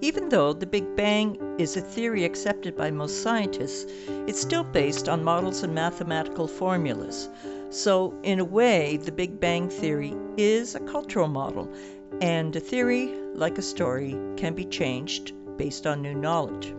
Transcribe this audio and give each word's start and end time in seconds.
Even 0.00 0.30
though 0.30 0.54
the 0.54 0.66
Big 0.66 0.96
Bang 0.96 1.36
is 1.58 1.76
a 1.76 1.82
theory 1.82 2.24
accepted 2.24 2.76
by 2.76 2.90
most 2.90 3.22
scientists, 3.22 3.90
it's 4.26 4.40
still 4.40 4.64
based 4.64 5.06
on 5.06 5.22
models 5.22 5.62
and 5.62 5.74
mathematical 5.74 6.48
formulas. 6.48 7.28
So, 7.68 8.18
in 8.22 8.38
a 8.38 8.44
way, 8.44 8.96
the 8.96 9.12
Big 9.12 9.38
Bang 9.38 9.68
theory 9.68 10.14
is 10.38 10.74
a 10.74 10.80
cultural 10.80 11.28
model, 11.28 11.70
and 12.22 12.56
a 12.56 12.60
theory, 12.60 13.12
like 13.34 13.58
a 13.58 13.62
story, 13.62 14.16
can 14.38 14.54
be 14.54 14.64
changed 14.64 15.34
based 15.58 15.86
on 15.86 16.00
new 16.00 16.14
knowledge. 16.14 16.74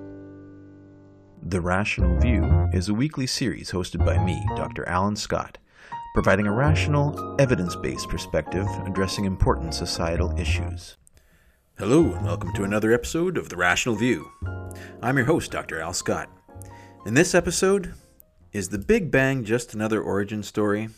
The 1.44 1.62
Rational 1.62 2.18
View 2.18 2.70
is 2.74 2.90
a 2.90 2.96
weekly 2.96 3.28
series 3.28 3.72
hosted 3.72 4.04
by 4.04 4.18
me, 4.24 4.44
Dr. 4.56 4.88
Alan 4.90 5.16
Scott, 5.16 5.60
providing 6.16 6.48
a 6.48 6.52
rational, 6.52 7.36
evidence 7.40 7.76
based 7.76 8.10
perspective 8.10 8.68
addressing 8.86 9.26
important 9.26 9.76
societal 9.76 10.36
issues. 10.40 10.98
Hello, 11.80 12.12
and 12.12 12.26
welcome 12.26 12.52
to 12.54 12.64
another 12.64 12.92
episode 12.92 13.38
of 13.38 13.50
The 13.50 13.56
Rational 13.56 13.94
View. 13.94 14.32
I'm 15.00 15.16
your 15.16 15.28
host, 15.28 15.52
Dr. 15.52 15.80
Al 15.80 15.94
Scott. 15.94 16.28
In 17.06 17.14
this 17.14 17.36
episode, 17.36 17.94
is 18.52 18.70
the 18.70 18.80
Big 18.80 19.12
Bang 19.12 19.44
just 19.44 19.76
another 19.76 20.02
origin 20.02 20.42
story? 20.42 20.90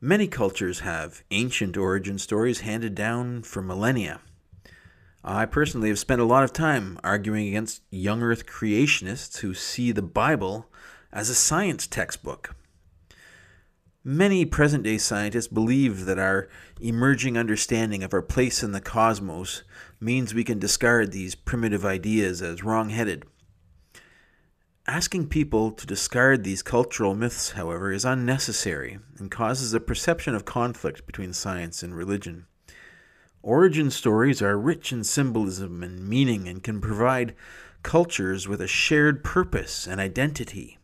Many 0.00 0.26
cultures 0.26 0.80
have 0.80 1.22
ancient 1.30 1.76
origin 1.76 2.18
stories 2.18 2.62
handed 2.62 2.96
down 2.96 3.44
for 3.44 3.62
millennia. 3.62 4.22
I 5.22 5.46
personally 5.46 5.90
have 5.90 6.00
spent 6.00 6.20
a 6.20 6.24
lot 6.24 6.42
of 6.42 6.52
time 6.52 6.98
arguing 7.04 7.46
against 7.46 7.82
young 7.92 8.22
earth 8.22 8.44
creationists 8.44 9.38
who 9.38 9.54
see 9.54 9.92
the 9.92 10.02
Bible 10.02 10.66
as 11.12 11.30
a 11.30 11.34
science 11.36 11.86
textbook. 11.86 12.56
Many 14.04 14.44
present 14.44 14.84
day 14.84 14.96
scientists 14.96 15.48
believe 15.48 16.04
that 16.04 16.20
our 16.20 16.48
emerging 16.80 17.36
understanding 17.36 18.04
of 18.04 18.14
our 18.14 18.22
place 18.22 18.62
in 18.62 18.70
the 18.70 18.80
cosmos 18.80 19.64
means 20.00 20.32
we 20.32 20.44
can 20.44 20.60
discard 20.60 21.10
these 21.10 21.34
primitive 21.34 21.84
ideas 21.84 22.40
as 22.40 22.62
wrong 22.62 22.90
headed. 22.90 23.24
Asking 24.86 25.26
people 25.26 25.72
to 25.72 25.86
discard 25.86 26.44
these 26.44 26.62
cultural 26.62 27.14
myths, 27.14 27.50
however, 27.50 27.92
is 27.92 28.04
unnecessary 28.04 29.00
and 29.18 29.30
causes 29.30 29.74
a 29.74 29.80
perception 29.80 30.34
of 30.34 30.44
conflict 30.44 31.04
between 31.04 31.32
science 31.32 31.82
and 31.82 31.94
religion. 31.94 32.46
Origin 33.42 33.90
stories 33.90 34.40
are 34.40 34.56
rich 34.56 34.92
in 34.92 35.04
symbolism 35.04 35.82
and 35.82 36.08
meaning 36.08 36.48
and 36.48 36.62
can 36.62 36.80
provide 36.80 37.34
cultures 37.82 38.46
with 38.46 38.60
a 38.60 38.66
shared 38.68 39.24
purpose 39.24 39.86
and 39.86 40.00
identity. 40.00 40.78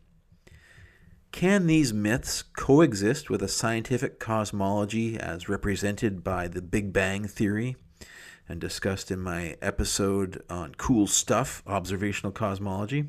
Can 1.35 1.67
these 1.67 1.93
myths 1.93 2.43
coexist 2.43 3.29
with 3.29 3.43
a 3.43 3.49
scientific 3.49 4.21
cosmology 4.21 5.19
as 5.19 5.49
represented 5.49 6.23
by 6.23 6.47
the 6.47 6.61
Big 6.61 6.93
Bang 6.93 7.27
Theory 7.27 7.75
and 8.47 8.61
discussed 8.61 9.11
in 9.11 9.19
my 9.19 9.57
episode 9.61 10.41
on 10.49 10.75
Cool 10.75 11.07
Stuff 11.07 11.61
Observational 11.67 12.31
Cosmology? 12.31 13.07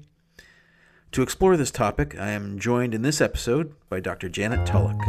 To 1.13 1.23
explore 1.23 1.57
this 1.57 1.71
topic, 1.71 2.19
I 2.19 2.31
am 2.31 2.59
joined 2.59 2.95
in 2.95 3.03
this 3.03 3.21
episode 3.21 3.77
by 3.89 4.01
Dr. 4.01 4.29
Janet 4.29 4.67
Tulloch. 4.67 5.07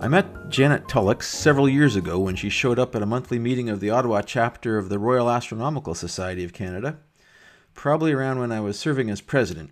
I 0.00 0.08
met 0.08 0.48
Janet 0.48 0.88
Tulloch 0.88 1.22
several 1.22 1.68
years 1.68 1.94
ago 1.94 2.18
when 2.18 2.34
she 2.34 2.50
showed 2.50 2.80
up 2.80 2.96
at 2.96 3.02
a 3.02 3.06
monthly 3.06 3.38
meeting 3.38 3.68
of 3.68 3.78
the 3.78 3.90
Ottawa 3.90 4.22
chapter 4.22 4.76
of 4.76 4.88
the 4.88 4.98
Royal 4.98 5.30
Astronomical 5.30 5.94
Society 5.94 6.42
of 6.42 6.52
Canada, 6.52 6.98
probably 7.74 8.10
around 8.10 8.40
when 8.40 8.50
I 8.50 8.58
was 8.58 8.76
serving 8.76 9.08
as 9.08 9.20
president. 9.20 9.70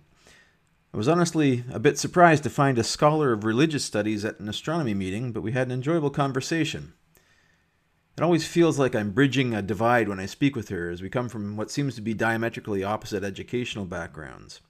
I 0.97 1.05
was 1.05 1.07
honestly 1.07 1.63
a 1.69 1.77
bit 1.77 1.99
surprised 1.99 2.41
to 2.41 2.49
find 2.49 2.79
a 2.79 2.83
scholar 2.83 3.31
of 3.31 3.43
religious 3.43 3.85
studies 3.85 4.25
at 4.25 4.39
an 4.39 4.49
astronomy 4.49 4.95
meeting, 4.95 5.31
but 5.31 5.43
we 5.43 5.51
had 5.51 5.67
an 5.67 5.73
enjoyable 5.73 6.09
conversation. 6.09 6.93
It 8.17 8.23
always 8.23 8.47
feels 8.47 8.79
like 8.79 8.95
I'm 8.95 9.11
bridging 9.11 9.53
a 9.53 9.61
divide 9.61 10.09
when 10.09 10.19
I 10.19 10.25
speak 10.25 10.55
with 10.55 10.69
her, 10.69 10.89
as 10.89 11.03
we 11.03 11.09
come 11.11 11.29
from 11.29 11.55
what 11.55 11.69
seems 11.69 11.93
to 11.93 12.01
be 12.01 12.15
diametrically 12.15 12.83
opposite 12.83 13.23
educational 13.23 13.85
backgrounds. 13.85 14.61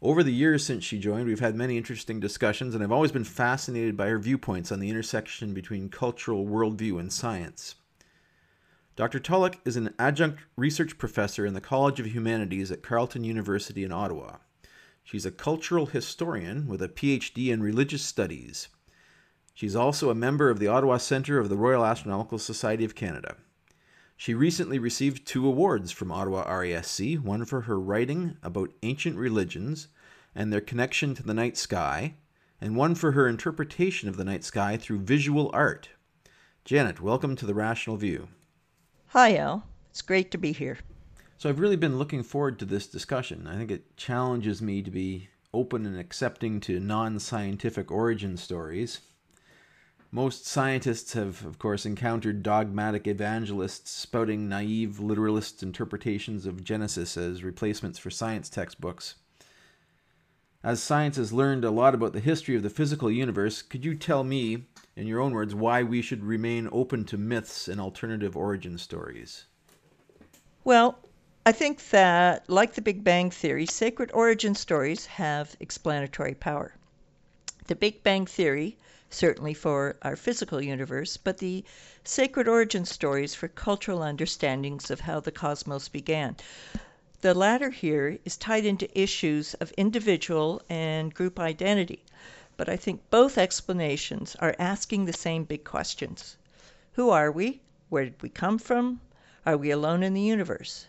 Over 0.00 0.24
the 0.24 0.32
years 0.32 0.66
since 0.66 0.82
she 0.82 0.98
joined, 0.98 1.28
we've 1.28 1.38
had 1.38 1.54
many 1.54 1.76
interesting 1.76 2.18
discussions, 2.18 2.74
and 2.74 2.82
I've 2.82 2.90
always 2.90 3.12
been 3.12 3.22
fascinated 3.22 3.96
by 3.96 4.08
her 4.08 4.18
viewpoints 4.18 4.72
on 4.72 4.80
the 4.80 4.90
intersection 4.90 5.54
between 5.54 5.88
cultural 5.88 6.48
worldview 6.48 6.98
and 6.98 7.12
science. 7.12 7.76
Dr. 8.96 9.20
Tulloch 9.20 9.60
is 9.64 9.76
an 9.76 9.94
adjunct 10.00 10.40
research 10.56 10.98
professor 10.98 11.46
in 11.46 11.54
the 11.54 11.60
College 11.60 12.00
of 12.00 12.06
Humanities 12.06 12.72
at 12.72 12.82
Carleton 12.82 13.22
University 13.22 13.84
in 13.84 13.92
Ottawa. 13.92 14.38
She's 15.04 15.26
a 15.26 15.30
cultural 15.30 15.86
historian 15.86 16.66
with 16.66 16.80
a 16.80 16.88
PhD 16.88 17.48
in 17.48 17.62
religious 17.62 18.02
studies. 18.02 18.68
She's 19.54 19.76
also 19.76 20.08
a 20.10 20.14
member 20.14 20.48
of 20.48 20.58
the 20.58 20.68
Ottawa 20.68 20.96
Centre 20.96 21.38
of 21.38 21.48
the 21.48 21.56
Royal 21.56 21.84
Astronomical 21.84 22.38
Society 22.38 22.84
of 22.84 22.94
Canada. 22.94 23.36
She 24.16 24.34
recently 24.34 24.78
received 24.78 25.26
two 25.26 25.46
awards 25.46 25.90
from 25.90 26.12
Ottawa 26.12 26.44
RASC 26.44 27.18
one 27.18 27.44
for 27.44 27.62
her 27.62 27.78
writing 27.78 28.36
about 28.42 28.72
ancient 28.82 29.16
religions 29.16 29.88
and 30.34 30.52
their 30.52 30.60
connection 30.60 31.14
to 31.14 31.22
the 31.22 31.34
night 31.34 31.56
sky, 31.56 32.14
and 32.60 32.76
one 32.76 32.94
for 32.94 33.12
her 33.12 33.28
interpretation 33.28 34.08
of 34.08 34.16
the 34.16 34.24
night 34.24 34.44
sky 34.44 34.76
through 34.76 35.00
visual 35.00 35.50
art. 35.52 35.90
Janet, 36.64 37.00
welcome 37.00 37.34
to 37.36 37.44
the 37.44 37.54
Rational 37.54 37.96
View. 37.96 38.28
Hi, 39.08 39.36
Al. 39.36 39.66
It's 39.90 40.00
great 40.00 40.30
to 40.30 40.38
be 40.38 40.52
here. 40.52 40.78
So 41.42 41.48
I've 41.48 41.58
really 41.58 41.74
been 41.74 41.98
looking 41.98 42.22
forward 42.22 42.60
to 42.60 42.64
this 42.64 42.86
discussion. 42.86 43.48
I 43.48 43.56
think 43.56 43.72
it 43.72 43.96
challenges 43.96 44.62
me 44.62 44.80
to 44.80 44.92
be 44.92 45.28
open 45.52 45.84
and 45.86 45.98
accepting 45.98 46.60
to 46.60 46.78
non 46.78 47.18
scientific 47.18 47.90
origin 47.90 48.36
stories. 48.36 49.00
Most 50.12 50.46
scientists 50.46 51.14
have, 51.14 51.44
of 51.44 51.58
course, 51.58 51.84
encountered 51.84 52.44
dogmatic 52.44 53.08
evangelists 53.08 53.90
spouting 53.90 54.48
naive 54.48 55.00
literalist 55.00 55.64
interpretations 55.64 56.46
of 56.46 56.62
Genesis 56.62 57.16
as 57.16 57.42
replacements 57.42 57.98
for 57.98 58.08
science 58.08 58.48
textbooks. 58.48 59.16
As 60.62 60.80
science 60.80 61.16
has 61.16 61.32
learned 61.32 61.64
a 61.64 61.72
lot 61.72 61.92
about 61.92 62.12
the 62.12 62.20
history 62.20 62.54
of 62.54 62.62
the 62.62 62.70
physical 62.70 63.10
universe, 63.10 63.62
could 63.62 63.84
you 63.84 63.96
tell 63.96 64.22
me, 64.22 64.66
in 64.94 65.08
your 65.08 65.18
own 65.18 65.32
words, 65.32 65.56
why 65.56 65.82
we 65.82 66.02
should 66.02 66.22
remain 66.22 66.68
open 66.70 67.04
to 67.06 67.18
myths 67.18 67.66
and 67.66 67.80
alternative 67.80 68.36
origin 68.36 68.78
stories? 68.78 69.46
Well, 70.62 71.00
I 71.44 71.50
think 71.50 71.90
that, 71.90 72.48
like 72.48 72.74
the 72.74 72.80
Big 72.80 73.02
Bang 73.02 73.28
Theory, 73.32 73.66
sacred 73.66 74.12
origin 74.14 74.54
stories 74.54 75.06
have 75.06 75.56
explanatory 75.58 76.34
power. 76.34 76.76
The 77.66 77.74
Big 77.74 78.04
Bang 78.04 78.26
Theory, 78.26 78.78
certainly 79.10 79.52
for 79.52 79.96
our 80.02 80.14
physical 80.14 80.62
universe, 80.62 81.16
but 81.16 81.38
the 81.38 81.64
sacred 82.04 82.46
origin 82.46 82.84
stories 82.84 83.34
for 83.34 83.48
cultural 83.48 84.04
understandings 84.04 84.88
of 84.88 85.00
how 85.00 85.18
the 85.18 85.32
cosmos 85.32 85.88
began. 85.88 86.36
The 87.22 87.34
latter 87.34 87.70
here 87.70 88.20
is 88.24 88.36
tied 88.36 88.64
into 88.64 88.96
issues 88.96 89.54
of 89.54 89.72
individual 89.72 90.62
and 90.68 91.12
group 91.12 91.40
identity, 91.40 92.04
but 92.56 92.68
I 92.68 92.76
think 92.76 93.10
both 93.10 93.36
explanations 93.36 94.36
are 94.36 94.54
asking 94.60 95.06
the 95.06 95.12
same 95.12 95.42
big 95.42 95.64
questions. 95.64 96.36
Who 96.92 97.10
are 97.10 97.32
we? 97.32 97.62
Where 97.88 98.04
did 98.04 98.22
we 98.22 98.28
come 98.28 98.58
from? 98.60 99.00
Are 99.44 99.56
we 99.56 99.72
alone 99.72 100.04
in 100.04 100.14
the 100.14 100.20
universe? 100.20 100.86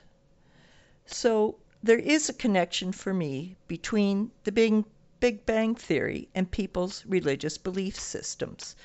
So 1.05 1.55
there 1.81 1.99
is 1.99 2.27
a 2.27 2.33
connection 2.33 2.91
for 2.91 3.13
me 3.13 3.55
between 3.67 4.31
the 4.43 4.51
Big, 4.51 4.83
Big 5.19 5.45
Bang 5.45 5.75
Theory 5.75 6.27
and 6.33 6.49
people's 6.49 7.05
religious 7.05 7.57
belief 7.57 7.99
systems. 7.99 8.75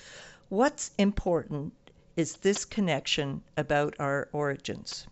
What's 0.48 0.92
important 0.98 1.72
is 2.16 2.36
this 2.36 2.64
connection 2.64 3.42
about 3.56 3.94
our 3.98 4.28
origins. 4.32 5.06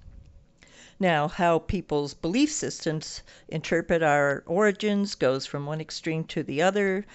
Now, 1.00 1.28
how 1.28 1.58
people's 1.60 2.14
belief 2.14 2.52
systems 2.52 3.22
interpret 3.48 4.02
our 4.02 4.42
origins 4.46 5.14
goes 5.14 5.46
from 5.46 5.66
one 5.66 5.80
extreme 5.80 6.24
to 6.24 6.42
the 6.42 6.62
other, 6.62 7.06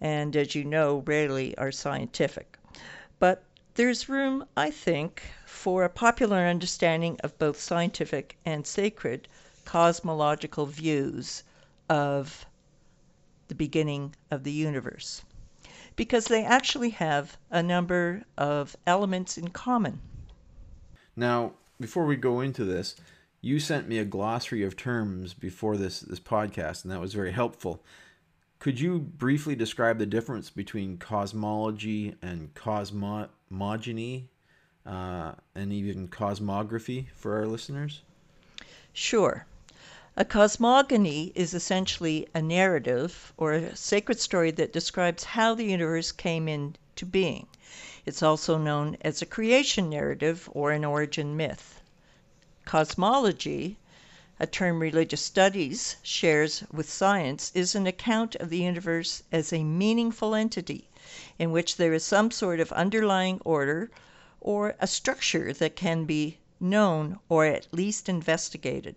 and 0.00 0.36
as 0.36 0.54
you 0.54 0.64
know, 0.64 1.02
rarely 1.06 1.56
are 1.58 1.72
scientific. 1.72 2.58
But 3.18 3.42
there's 3.74 4.08
room, 4.08 4.46
I 4.56 4.70
think, 4.70 5.22
for 5.46 5.84
a 5.84 5.88
popular 5.88 6.46
understanding 6.46 7.18
of 7.22 7.38
both 7.38 7.60
scientific 7.60 8.36
and 8.44 8.66
sacred 8.66 9.28
cosmological 9.70 10.66
views 10.66 11.44
of 11.88 12.44
the 13.46 13.54
beginning 13.54 14.12
of 14.32 14.42
the 14.42 14.50
universe 14.50 15.22
because 15.94 16.24
they 16.24 16.44
actually 16.44 16.90
have 16.90 17.36
a 17.52 17.62
number 17.62 18.24
of 18.36 18.74
elements 18.84 19.38
in 19.38 19.46
common. 19.46 20.00
Now, 21.14 21.52
before 21.78 22.04
we 22.04 22.16
go 22.16 22.40
into 22.40 22.64
this, 22.64 22.96
you 23.40 23.60
sent 23.60 23.88
me 23.88 23.98
a 23.98 24.04
glossary 24.04 24.64
of 24.64 24.76
terms 24.76 25.34
before 25.34 25.76
this 25.76 26.00
this 26.00 26.18
podcast, 26.18 26.82
and 26.82 26.92
that 26.92 27.00
was 27.00 27.14
very 27.14 27.30
helpful. 27.30 27.84
Could 28.58 28.80
you 28.80 28.98
briefly 28.98 29.54
describe 29.54 29.98
the 29.98 30.06
difference 30.06 30.50
between 30.50 30.98
cosmology 30.98 32.16
and 32.20 32.52
cosmogony, 32.54 34.30
uh, 34.84 35.32
and 35.54 35.72
even 35.72 36.08
cosmography 36.08 37.06
for 37.14 37.36
our 37.36 37.46
listeners? 37.46 38.02
Sure. 38.92 39.46
A 40.20 40.24
cosmogony 40.26 41.32
is 41.34 41.54
essentially 41.54 42.28
a 42.34 42.42
narrative 42.42 43.32
or 43.38 43.54
a 43.54 43.74
sacred 43.74 44.20
story 44.20 44.50
that 44.50 44.70
describes 44.70 45.24
how 45.24 45.54
the 45.54 45.64
universe 45.64 46.12
came 46.12 46.46
into 46.46 47.06
being. 47.06 47.46
It's 48.04 48.22
also 48.22 48.58
known 48.58 48.98
as 49.00 49.22
a 49.22 49.24
creation 49.24 49.88
narrative 49.88 50.46
or 50.52 50.72
an 50.72 50.84
origin 50.84 51.38
myth. 51.38 51.80
Cosmology, 52.66 53.78
a 54.38 54.46
term 54.46 54.80
religious 54.80 55.22
studies 55.24 55.96
shares 56.02 56.64
with 56.70 56.92
science, 56.92 57.50
is 57.54 57.74
an 57.74 57.86
account 57.86 58.34
of 58.34 58.50
the 58.50 58.58
universe 58.58 59.22
as 59.32 59.54
a 59.54 59.64
meaningful 59.64 60.34
entity 60.34 60.90
in 61.38 61.50
which 61.50 61.78
there 61.78 61.94
is 61.94 62.04
some 62.04 62.30
sort 62.30 62.60
of 62.60 62.70
underlying 62.72 63.40
order 63.42 63.90
or 64.38 64.74
a 64.80 64.86
structure 64.86 65.54
that 65.54 65.76
can 65.76 66.04
be 66.04 66.36
known 66.60 67.18
or 67.30 67.46
at 67.46 67.72
least 67.72 68.06
investigated. 68.06 68.96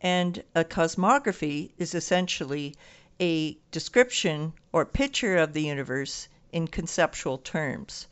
And 0.00 0.44
a 0.54 0.64
cosmography 0.64 1.72
is 1.76 1.94
essentially 1.94 2.74
a 3.20 3.58
description 3.72 4.52
or 4.72 4.86
picture 4.86 5.36
of 5.36 5.52
the 5.52 5.62
universe 5.62 6.28
in 6.52 6.68
conceptual 6.68 7.38
terms. 7.38 8.06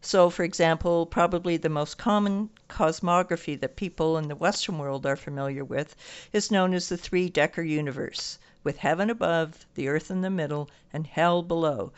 So, 0.00 0.30
for 0.30 0.42
example, 0.44 1.06
probably 1.06 1.56
the 1.56 1.68
most 1.68 1.98
common 1.98 2.50
cosmography 2.68 3.58
that 3.60 3.76
people 3.76 4.18
in 4.18 4.28
the 4.28 4.36
Western 4.36 4.78
world 4.78 5.06
are 5.06 5.16
familiar 5.16 5.64
with 5.64 5.94
is 6.32 6.50
known 6.50 6.74
as 6.74 6.88
the 6.88 6.96
three 6.96 7.28
decker 7.28 7.62
universe, 7.62 8.38
with 8.64 8.78
heaven 8.78 9.10
above, 9.10 9.66
the 9.74 9.88
earth 9.88 10.10
in 10.10 10.20
the 10.20 10.30
middle, 10.30 10.68
and 10.92 11.06
hell 11.06 11.42
below, 11.42 11.92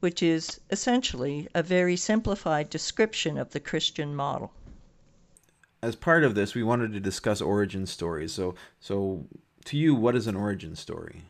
which 0.00 0.22
is 0.22 0.60
essentially 0.70 1.48
a 1.54 1.62
very 1.62 1.96
simplified 1.96 2.70
description 2.70 3.36
of 3.36 3.50
the 3.50 3.60
Christian 3.60 4.14
model. 4.14 4.52
As 5.82 5.96
part 5.96 6.24
of 6.24 6.34
this, 6.34 6.54
we 6.54 6.62
wanted 6.62 6.92
to 6.92 7.00
discuss 7.00 7.40
origin 7.40 7.86
stories. 7.86 8.32
So, 8.32 8.54
so 8.80 9.26
to 9.64 9.78
you, 9.78 9.94
what 9.94 10.14
is 10.14 10.26
an 10.26 10.36
origin 10.36 10.76
story? 10.76 11.22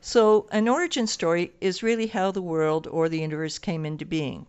So, 0.00 0.46
an 0.52 0.68
origin 0.68 1.06
story 1.06 1.52
is 1.60 1.82
really 1.82 2.06
how 2.08 2.30
the 2.30 2.42
world 2.42 2.86
or 2.86 3.08
the 3.08 3.20
universe 3.20 3.58
came 3.58 3.84
into 3.84 4.04
being. 4.04 4.46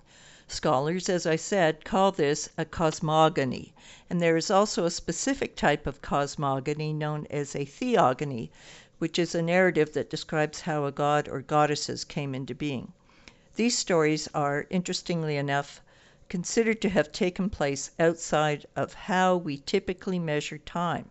Scholars, 0.48 1.10
as 1.10 1.26
I 1.26 1.38
said, 1.38 1.84
call 1.84 2.12
this 2.12 2.50
a 2.56 2.66
cosmogony, 2.66 3.74
and 4.12 4.22
there 4.22 4.38
is 4.38 4.52
also 4.52 4.86
a 4.86 4.92
specific 4.92 5.56
type 5.56 5.88
of 5.88 6.04
cosmogony 6.04 6.94
known 6.94 7.26
as 7.32 7.56
a 7.56 7.66
theogony, 7.66 8.52
which 9.00 9.18
is 9.18 9.34
a 9.34 9.42
narrative 9.42 9.94
that 9.94 10.12
describes 10.12 10.62
how 10.62 10.86
a 10.86 10.92
god 10.92 11.28
or 11.28 11.42
goddesses 11.42 12.04
came 12.04 12.36
into 12.36 12.54
being. 12.54 12.94
These 13.56 13.76
stories 13.76 14.28
are, 14.36 14.68
interestingly 14.70 15.36
enough, 15.36 15.82
considered 16.28 16.82
to 16.82 16.90
have 16.90 17.12
taken 17.12 17.50
place 17.50 17.92
outside 18.00 18.66
of 18.76 18.94
how 18.94 19.36
we 19.36 19.58
typically 19.58 20.18
measure 20.18 20.58
time. 20.58 21.10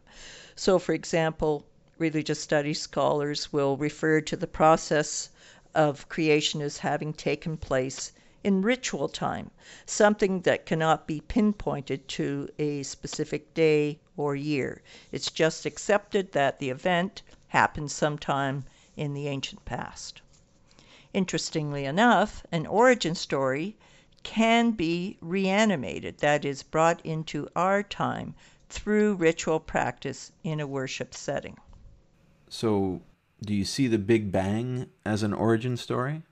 So, 0.56 0.78
for 0.78 0.92
example, 0.92 1.64
religious 1.98 2.40
studies 2.40 2.80
scholars 2.80 3.52
will 3.52 3.76
refer 3.76 4.20
to 4.22 4.36
the 4.36 4.48
process 4.48 5.30
of 5.74 6.08
creation 6.08 6.60
as 6.60 6.78
having 6.78 7.12
taken 7.12 7.56
place 7.56 8.10
in 8.42 8.60
ritual 8.60 9.08
time, 9.08 9.50
something 9.86 10.40
that 10.40 10.66
cannot 10.66 11.06
be 11.06 11.20
pinpointed 11.20 12.08
to 12.08 12.48
a 12.58 12.82
specific 12.82 13.54
day 13.54 14.00
or 14.16 14.36
year. 14.36 14.82
It's 15.12 15.30
just 15.30 15.64
accepted 15.64 16.32
that 16.32 16.58
the 16.58 16.70
event 16.70 17.22
happened 17.48 17.90
sometime 17.90 18.64
in 18.96 19.14
the 19.14 19.28
ancient 19.28 19.64
past. 19.64 20.20
Interestingly 21.12 21.84
enough, 21.84 22.44
an 22.50 22.66
origin 22.66 23.14
story 23.14 23.76
can 24.24 24.72
be 24.72 25.16
reanimated, 25.20 26.18
that 26.18 26.44
is, 26.44 26.62
brought 26.64 27.00
into 27.06 27.46
our 27.54 27.82
time 27.82 28.34
through 28.68 29.14
ritual 29.14 29.60
practice 29.60 30.32
in 30.42 30.58
a 30.58 30.66
worship 30.66 31.14
setting. 31.14 31.56
So, 32.48 33.02
do 33.42 33.54
you 33.54 33.64
see 33.64 33.86
the 33.86 33.98
Big 33.98 34.32
Bang 34.32 34.88
as 35.04 35.22
an 35.22 35.32
origin 35.32 35.76
story? 35.76 36.22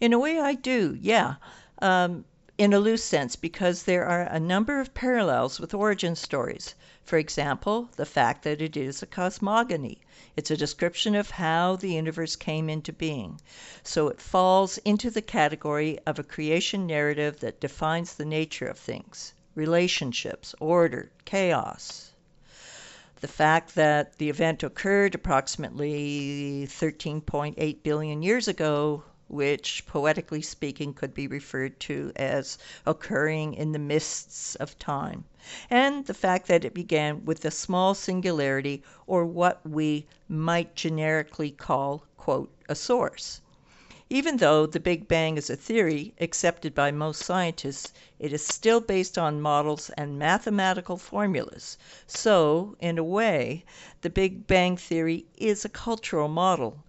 In 0.00 0.12
a 0.12 0.18
way, 0.18 0.40
I 0.40 0.54
do, 0.54 0.96
yeah. 1.00 1.34
Um, 1.80 2.24
in 2.58 2.72
a 2.72 2.78
loose 2.78 3.04
sense, 3.04 3.36
because 3.36 3.84
there 3.84 4.04
are 4.04 4.22
a 4.22 4.40
number 4.40 4.80
of 4.80 4.92
parallels 4.94 5.60
with 5.60 5.72
origin 5.72 6.16
stories. 6.16 6.74
For 7.10 7.18
example, 7.18 7.90
the 7.96 8.06
fact 8.06 8.44
that 8.44 8.62
it 8.62 8.76
is 8.76 9.02
a 9.02 9.06
cosmogony. 9.06 9.98
It's 10.36 10.52
a 10.52 10.56
description 10.56 11.16
of 11.16 11.30
how 11.30 11.74
the 11.74 11.94
universe 11.94 12.36
came 12.36 12.70
into 12.70 12.92
being. 12.92 13.40
So 13.82 14.06
it 14.06 14.20
falls 14.20 14.78
into 14.84 15.10
the 15.10 15.20
category 15.20 15.98
of 16.06 16.20
a 16.20 16.22
creation 16.22 16.86
narrative 16.86 17.40
that 17.40 17.58
defines 17.60 18.14
the 18.14 18.24
nature 18.24 18.68
of 18.68 18.78
things 18.78 19.34
relationships, 19.56 20.54
order, 20.60 21.10
chaos, 21.24 22.12
the 23.20 23.26
fact 23.26 23.74
that 23.74 24.18
the 24.18 24.30
event 24.30 24.62
occurred 24.62 25.16
approximately 25.16 26.64
13.8 26.68 27.82
billion 27.82 28.22
years 28.22 28.46
ago, 28.46 29.02
which 29.32 29.86
poetically 29.86 30.42
speaking 30.42 30.92
could 30.92 31.14
be 31.14 31.28
referred 31.28 31.78
to 31.78 32.10
as 32.16 32.58
occurring 32.84 33.54
in 33.54 33.70
the 33.70 33.78
mists 33.78 34.56
of 34.56 34.76
time, 34.76 35.24
and 35.70 36.06
the 36.06 36.14
fact 36.14 36.48
that 36.48 36.64
it 36.64 36.74
began 36.74 37.24
with 37.24 37.44
a 37.44 37.50
small 37.52 37.94
singularity 37.94 38.82
or 39.06 39.24
what 39.24 39.64
we 39.64 40.04
might 40.28 40.74
generically 40.74 41.52
call, 41.52 42.02
a 42.68 42.74
source. 42.74 43.40
Even 44.12 44.38
though 44.38 44.66
the 44.66 44.80
Big 44.80 45.06
Bang 45.06 45.36
is 45.36 45.48
a 45.48 45.54
theory 45.54 46.12
accepted 46.20 46.74
by 46.74 46.90
most 46.90 47.22
scientists, 47.22 47.92
it 48.18 48.32
is 48.32 48.44
still 48.44 48.80
based 48.80 49.16
on 49.16 49.40
models 49.40 49.90
and 49.90 50.18
mathematical 50.18 50.96
formulas. 50.96 51.78
So, 52.08 52.74
in 52.80 52.98
a 52.98 53.04
way, 53.04 53.64
the 54.00 54.10
Big 54.10 54.48
Bang 54.48 54.76
theory 54.76 55.26
is 55.36 55.64
a 55.64 55.68
cultural 55.68 56.26
model, 56.26 56.82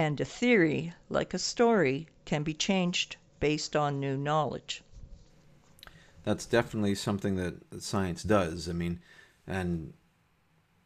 and 0.00 0.18
a 0.18 0.24
theory, 0.24 0.94
like 1.10 1.34
a 1.34 1.38
story, 1.38 2.08
can 2.24 2.42
be 2.42 2.54
changed 2.54 3.16
based 3.38 3.76
on 3.76 4.00
new 4.00 4.16
knowledge. 4.16 4.82
That's 6.24 6.46
definitely 6.46 6.94
something 6.94 7.36
that 7.36 7.82
science 7.82 8.22
does. 8.22 8.66
I 8.66 8.72
mean, 8.72 9.00
and 9.46 9.92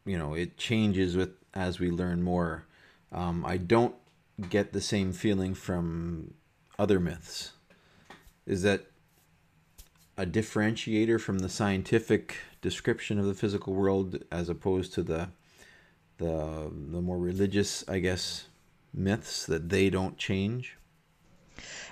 you 0.05 0.17
know, 0.17 0.33
it 0.33 0.57
changes 0.57 1.15
with 1.15 1.29
as 1.53 1.79
we 1.79 1.89
learn 1.91 2.23
more. 2.23 2.65
Um, 3.13 3.45
I 3.45 3.55
don't 3.55 3.95
get 4.49 4.73
the 4.73 4.81
same 4.81 5.13
feeling 5.13 5.53
from 5.53 6.33
other 6.77 6.99
myths. 6.99 7.53
Is 8.45 8.63
that 8.63 8.87
a 10.17 10.25
differentiator 10.25 11.21
from 11.21 11.39
the 11.39 11.49
scientific 11.49 12.35
description 12.61 13.17
of 13.17 13.25
the 13.25 13.33
physical 13.33 13.73
world 13.73 14.21
as 14.29 14.49
opposed 14.49 14.93
to 14.95 15.03
the 15.03 15.29
the 16.17 16.69
the 16.91 17.01
more 17.01 17.17
religious, 17.17 17.85
I 17.87 17.99
guess, 17.99 18.47
myths 18.97 19.45
that 19.45 19.69
they 19.69 19.89
don't 19.89 20.17
change? 20.17 20.77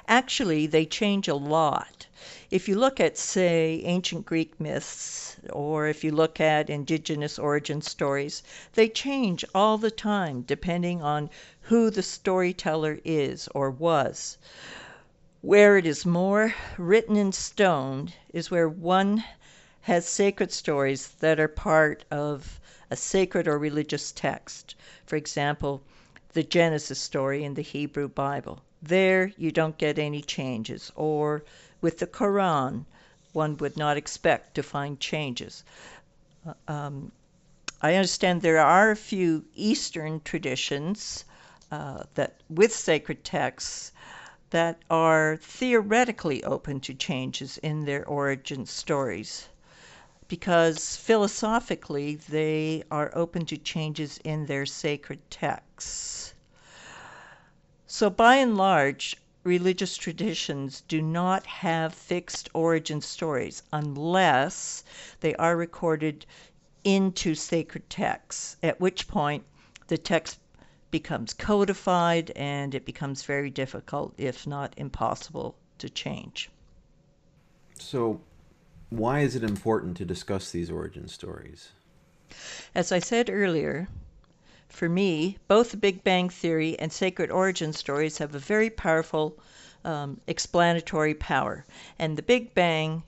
Actually, 0.08 0.68
they 0.68 0.86
change 0.86 1.28
a 1.28 1.36
lot. 1.36 2.08
If 2.52 2.68
you 2.68 2.76
look 2.76 3.00
at, 3.00 3.18
say, 3.18 3.82
ancient 3.86 4.26
Greek 4.26 4.60
myths, 4.60 5.38
or 5.50 5.88
if 5.88 6.04
you 6.04 6.12
look 6.12 6.40
at 6.40 6.70
indigenous 6.70 7.40
origin 7.40 7.82
stories, 7.82 8.44
they 8.74 8.90
change 8.90 9.46
all 9.56 9.78
the 9.78 9.92
time 9.92 10.42
depending 10.42 11.02
on 11.02 11.30
who 11.62 11.90
the 11.90 12.04
storyteller 12.04 13.00
is 13.04 13.48
or 13.56 13.72
was. 13.72 14.38
Where 15.42 15.78
it 15.78 15.86
is 15.86 16.06
more 16.06 16.54
written 16.78 17.16
in 17.16 17.32
stone 17.32 18.14
is 18.34 18.52
where 18.52 18.70
one 18.70 19.24
has 19.82 20.06
sacred 20.08 20.52
stories 20.52 21.10
that 21.20 21.40
are 21.40 21.48
part 21.48 22.06
of 22.12 22.60
a 22.90 22.96
sacred 22.96 23.48
or 23.48 23.58
religious 23.58 24.12
text. 24.12 24.76
For 25.06 25.16
example, 25.16 25.82
the 26.34 26.44
Genesis 26.44 27.00
story 27.00 27.44
in 27.44 27.54
the 27.54 27.62
Hebrew 27.62 28.08
Bible. 28.08 28.64
There 28.82 29.32
you 29.38 29.52
don't 29.52 29.78
get 29.78 30.00
any 30.00 30.22
changes. 30.22 30.92
Or 30.96 31.44
with 31.80 32.00
the 32.00 32.08
Quran, 32.08 32.86
one 33.32 33.58
would 33.58 33.78
not 33.78 33.98
expect 33.98 34.56
to 34.56 34.64
find 34.64 35.00
changes. 35.00 35.64
Uh, 36.46 36.54
um, 36.68 37.12
I 37.82 37.96
understand 37.96 38.42
there 38.42 38.60
are 38.60 38.92
a 38.92 38.96
few 38.96 39.46
Eastern 39.56 40.22
traditions 40.22 41.26
uh, 41.72 42.04
that 42.16 42.42
with 42.50 42.74
sacred 42.74 43.24
texts 43.24 43.92
that 44.50 44.80
are 44.90 45.38
theoretically 45.38 46.44
open 46.44 46.80
to 46.82 46.94
changes 46.94 47.58
in 47.58 47.86
their 47.86 48.06
origin 48.06 48.66
stories 48.66 49.50
because 50.34 50.96
philosophically 50.96 52.16
they 52.16 52.84
are 52.90 53.12
open 53.14 53.46
to 53.46 53.56
changes 53.56 54.20
in 54.24 54.48
their 54.48 54.66
sacred 54.66 55.20
texts. 55.30 56.34
So, 57.86 58.10
by 58.10 58.38
and 58.38 58.58
large, 58.58 59.16
religious 59.44 59.96
traditions 59.96 60.82
do 60.88 61.04
not 61.04 61.46
have 61.46 61.94
fixed 61.94 62.50
origin 62.52 63.00
stories 63.00 63.62
unless 63.72 64.84
they 65.20 65.36
are 65.36 65.56
recorded 65.56 66.26
into 66.84 67.36
sacred 67.36 67.88
texts, 67.88 68.58
at 68.64 68.82
which 68.82 69.08
point 69.08 69.44
the 69.86 70.00
text 70.00 70.40
becomes 70.90 71.36
codified 71.36 72.32
and 72.32 72.74
it 72.74 72.86
becomes 72.88 73.22
very 73.22 73.52
difficult, 73.52 74.16
if 74.18 74.48
not 74.48 74.74
impossible, 74.78 75.54
to 75.78 75.92
change. 75.92 76.50
So, 77.78 78.20
why 78.98 79.22
is 79.22 79.36
it 79.36 79.44
important 79.44 79.98
to 79.98 80.06
discuss 80.06 80.52
these 80.52 80.70
origin 80.70 81.08
stories? 81.08 81.70
As 82.76 82.92
I 82.92 83.00
said 83.00 83.30
earlier, 83.30 83.88
for 84.70 84.90
me, 84.90 85.38
both 85.48 85.72
the 85.72 85.78
Big 85.78 86.04
Bang 86.04 86.30
Theory 86.30 86.78
and 86.80 86.92
sacred 86.92 87.30
origin 87.30 87.74
stories 87.74 88.18
have 88.18 88.34
a 88.34 88.40
very 88.40 88.70
powerful 88.70 89.38
um, 89.86 90.20
explanatory 90.28 91.14
power. 91.14 91.66
And 92.00 92.18
the 92.18 92.24
Big 92.24 92.54
Bang 92.54 93.04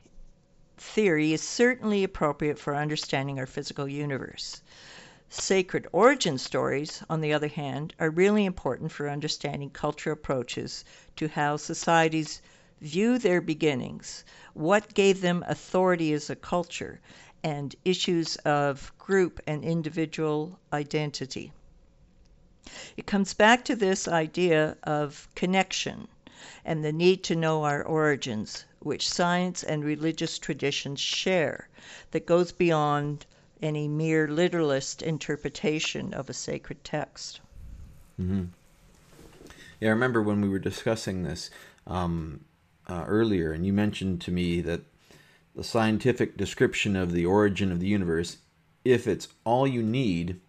theory 0.77 1.33
is 1.33 1.41
certainly 1.41 2.03
appropriate 2.03 2.59
for 2.59 2.75
understanding 2.75 3.39
our 3.39 3.45
physical 3.45 3.87
universe. 3.87 4.61
Sacred 5.29 5.87
origin 5.91 6.37
stories, 6.37 7.01
on 7.09 7.21
the 7.21 7.33
other 7.33 7.47
hand, 7.47 7.93
are 7.99 8.09
really 8.09 8.45
important 8.45 8.91
for 8.91 9.09
understanding 9.09 9.69
cultural 9.69 10.13
approaches 10.13 10.85
to 11.15 11.27
how 11.27 11.57
societies 11.57 12.41
view 12.85 13.17
their 13.17 13.41
beginnings, 13.41 14.23
what 14.53 14.93
gave 14.93 15.19
them 15.21 15.43
authority 15.47 16.13
as 16.13 16.29
a 16.29 16.35
culture, 16.35 17.01
and 17.43 17.75
issues 17.83 18.35
of 18.37 18.93
group 18.99 19.39
and 19.47 19.63
individual 19.63 20.59
identity. 20.71 21.51
It 22.95 23.07
comes 23.07 23.33
back 23.33 23.65
to 23.65 23.75
this 23.75 24.07
idea 24.07 24.77
of 24.83 25.27
connection 25.35 26.07
and 26.63 26.83
the 26.83 26.93
need 26.93 27.23
to 27.23 27.35
know 27.35 27.63
our 27.63 27.83
origins, 27.83 28.65
which 28.79 29.09
science 29.09 29.63
and 29.63 29.83
religious 29.83 30.37
traditions 30.37 30.99
share, 30.99 31.69
that 32.11 32.25
goes 32.25 32.51
beyond 32.51 33.25
any 33.61 33.87
mere 33.87 34.27
literalist 34.27 35.01
interpretation 35.01 36.13
of 36.13 36.29
a 36.29 36.33
sacred 36.33 36.83
text. 36.83 37.39
Mm-hmm. 38.21 38.45
Yeah, 39.79 39.89
I 39.89 39.91
remember 39.91 40.21
when 40.21 40.41
we 40.41 40.49
were 40.49 40.59
discussing 40.59 41.23
this 41.23 41.49
um, 41.87 42.45
uh, 42.87 43.03
earlier, 43.07 43.51
and 43.51 43.65
you 43.65 43.73
mentioned 43.73 44.21
to 44.21 44.31
me 44.31 44.61
that 44.61 44.81
the 45.55 45.63
scientific 45.63 46.37
description 46.37 46.95
of 46.95 47.11
the 47.11 47.25
origin 47.25 47.71
of 47.71 47.79
the 47.79 47.87
universe, 47.87 48.37
if 48.83 49.07
it's 49.07 49.29
all 49.43 49.65
you 49.65 49.81
need, 49.81 50.39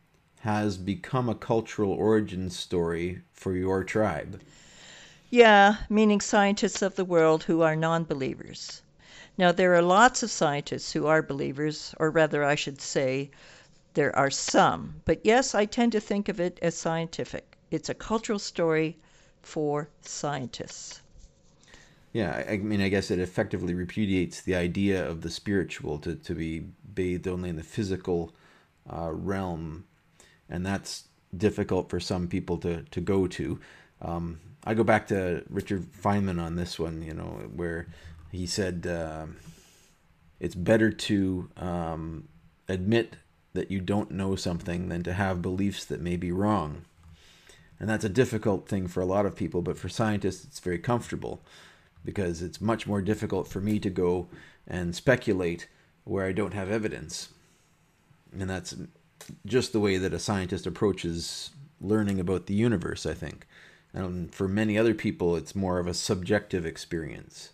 has 0.41 0.77
become 0.77 1.29
a 1.29 1.35
cultural 1.35 1.93
origin 1.93 2.51
story 2.51 3.23
for 3.33 3.55
your 3.55 3.85
tribe. 3.85 4.41
Yeah, 5.31 5.77
meaning 5.89 6.21
scientists 6.21 6.83
of 6.83 6.95
the 6.95 7.05
world 7.05 7.45
who 7.45 7.63
are 7.63 7.77
non 7.77 8.05
believers. 8.05 8.83
Now, 9.39 9.53
there 9.53 9.75
are 9.75 9.83
lots 9.83 10.23
of 10.23 10.31
scientists 10.31 10.93
who 10.93 11.07
are 11.07 11.23
believers, 11.23 11.95
or 11.99 12.11
rather, 12.11 12.45
I 12.45 12.55
should 12.55 12.81
say, 12.81 13.31
there 13.95 14.15
are 14.17 14.31
some. 14.31 15.03
But 15.05 15.21
yes, 15.25 15.55
I 15.55 15.65
tend 15.65 15.93
to 15.93 16.01
think 16.01 16.29
of 16.29 16.41
it 16.41 16.59
as 16.63 16.75
scientific. 16.75 17.57
It's 17.71 17.89
a 17.89 17.95
cultural 17.95 18.39
story 18.39 18.97
for 19.43 19.89
scientists. 20.01 21.01
Yeah, 22.17 22.45
I 22.49 22.57
mean, 22.57 22.81
I 22.81 22.89
guess 22.89 23.11
it 23.11 23.19
effectively 23.19 23.75
repudiates 23.75 24.41
the 24.41 24.55
idea 24.55 25.07
of 25.07 25.21
the 25.21 25.29
spiritual 25.29 25.99
to, 25.99 26.15
to 26.15 26.35
be 26.35 26.61
bathed 26.95 27.29
only 27.29 27.51
in 27.51 27.57
the 27.57 27.63
physical 27.63 28.33
uh, 28.91 29.11
realm, 29.13 29.85
and 30.49 30.65
that's 30.65 31.09
difficult 31.37 31.91
for 31.91 32.01
some 32.01 32.27
people 32.27 32.57
to, 32.57 32.85
to 32.85 33.03
go 33.03 33.27
to. 33.27 33.61
Um, 34.01 34.41
I 34.65 34.73
go 34.73 34.83
back 34.83 35.09
to 35.09 35.45
Richard 35.51 35.93
Feynman 35.93 36.43
on 36.43 36.57
this 36.57 36.79
one, 36.79 37.03
you 37.03 37.13
know, 37.13 37.51
where 37.55 37.87
he 38.33 38.47
said 38.47 38.87
uh, 38.87 39.27
it's 40.41 40.55
better 40.55 40.91
to 40.91 41.51
um, 41.59 42.29
admit 42.67 43.17
that 43.53 43.71
you 43.71 43.79
don't 43.79 44.11
know 44.11 44.37
something 44.37 44.89
than 44.89 45.03
to 45.03 45.13
have 45.13 45.43
beliefs 45.43 45.85
that 45.85 46.01
may 46.01 46.17
be 46.17 46.33
wrong. 46.33 46.87
And 47.79 47.91
that's 47.91 48.07
a 48.07 48.09
difficult 48.09 48.71
thing 48.71 48.87
for 48.87 49.03
a 49.03 49.07
lot 49.07 49.27
of 49.27 49.37
people, 49.37 49.61
but 49.61 49.77
for 49.77 49.91
scientists, 49.91 50.47
it's 50.47 50.61
very 50.61 50.79
comfortable 50.79 51.43
because 52.05 52.43
it's 52.43 52.61
much 52.61 52.87
more 52.87 53.03
difficult 53.03 53.49
for 53.49 53.61
me 53.61 53.79
to 53.81 53.91
go 53.91 54.29
and 54.67 54.95
speculate 54.95 55.69
where 56.05 56.27
I 56.27 56.33
don't 56.33 56.55
have 56.55 56.71
evidence. 56.71 57.31
And 58.33 58.49
that's 58.49 58.77
just 59.45 59.73
the 59.73 59.81
way 59.81 59.97
that 59.97 60.15
a 60.15 60.19
scientist 60.19 60.67
approaches 60.67 61.51
learning 61.81 62.21
about 62.21 62.47
the 62.47 62.55
universe, 62.55 63.07
I 63.07 63.15
think. 63.15 63.47
And 63.93 64.35
for 64.35 64.47
many 64.47 64.77
other 64.77 64.95
people, 64.95 65.37
it's 65.37 65.57
more 65.57 65.79
of 65.79 65.87
a 65.87 65.95
subjective 65.95 66.67
experience. 66.67 67.51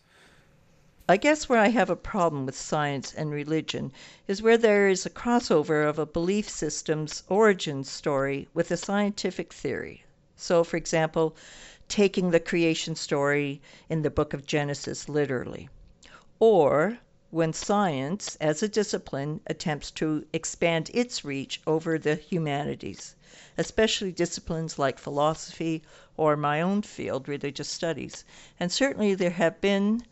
I 1.09 1.17
guess 1.17 1.49
where 1.49 1.59
I 1.59 1.69
have 1.69 1.91
a 1.91 1.97
problem 1.97 2.47
with 2.47 2.57
science 2.57 3.13
and 3.13 3.31
religion 3.31 3.93
is 4.29 4.41
where 4.41 4.57
there 4.57 4.89
is 4.89 5.05
a 5.05 5.11
crossover 5.11 5.89
of 5.89 5.99
a 5.99 6.07
belief 6.07 6.49
system's 6.49 7.23
origin 7.29 7.85
story 7.85 8.49
with 8.55 8.71
a 8.71 8.77
scientific 8.77 9.53
theory. 9.53 10.05
So, 10.37 10.65
for 10.65 10.77
example, 10.77 11.37
taking 11.93 12.31
the 12.31 12.41
creation 12.41 12.95
story 12.95 13.61
in 13.91 14.01
the 14.01 14.09
book 14.09 14.33
of 14.33 14.47
Genesis 14.47 15.11
literally. 15.11 15.69
Or 16.39 17.01
when 17.31 17.53
science, 17.53 18.35
as 18.41 18.63
a 18.63 18.69
discipline, 18.69 19.43
attempts 19.47 19.91
to 19.91 20.25
expand 20.33 20.91
its 20.95 21.23
reach 21.23 21.61
over 21.67 21.99
the 21.99 22.15
humanities, 22.15 23.15
especially 23.59 24.11
disciplines 24.11 24.79
like 24.79 24.99
philosophy 24.99 25.83
or 26.17 26.35
my 26.35 26.63
own 26.63 26.81
field, 26.81 27.29
religious 27.29 27.69
studies. 27.69 28.25
And 28.59 28.73
certainly 28.73 29.15
there 29.15 29.29
have 29.29 29.61
been 29.61 30.03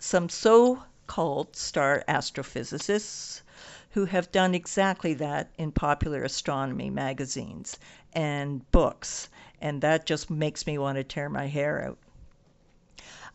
some 0.00 0.28
so 0.28 0.82
called 1.06 1.54
star 1.54 2.02
astrophysicists 2.08 3.42
who 3.90 4.06
have 4.06 4.32
done 4.32 4.56
exactly 4.56 5.14
that 5.14 5.50
in 5.56 5.70
popular 5.70 6.24
astronomy 6.24 6.90
magazines 6.90 7.78
and 8.12 8.68
books 8.72 9.28
and 9.60 9.80
that 9.80 10.06
just 10.06 10.30
makes 10.30 10.66
me 10.66 10.78
want 10.78 10.96
to 10.96 11.04
tear 11.04 11.28
my 11.28 11.46
hair 11.46 11.84
out. 11.84 11.98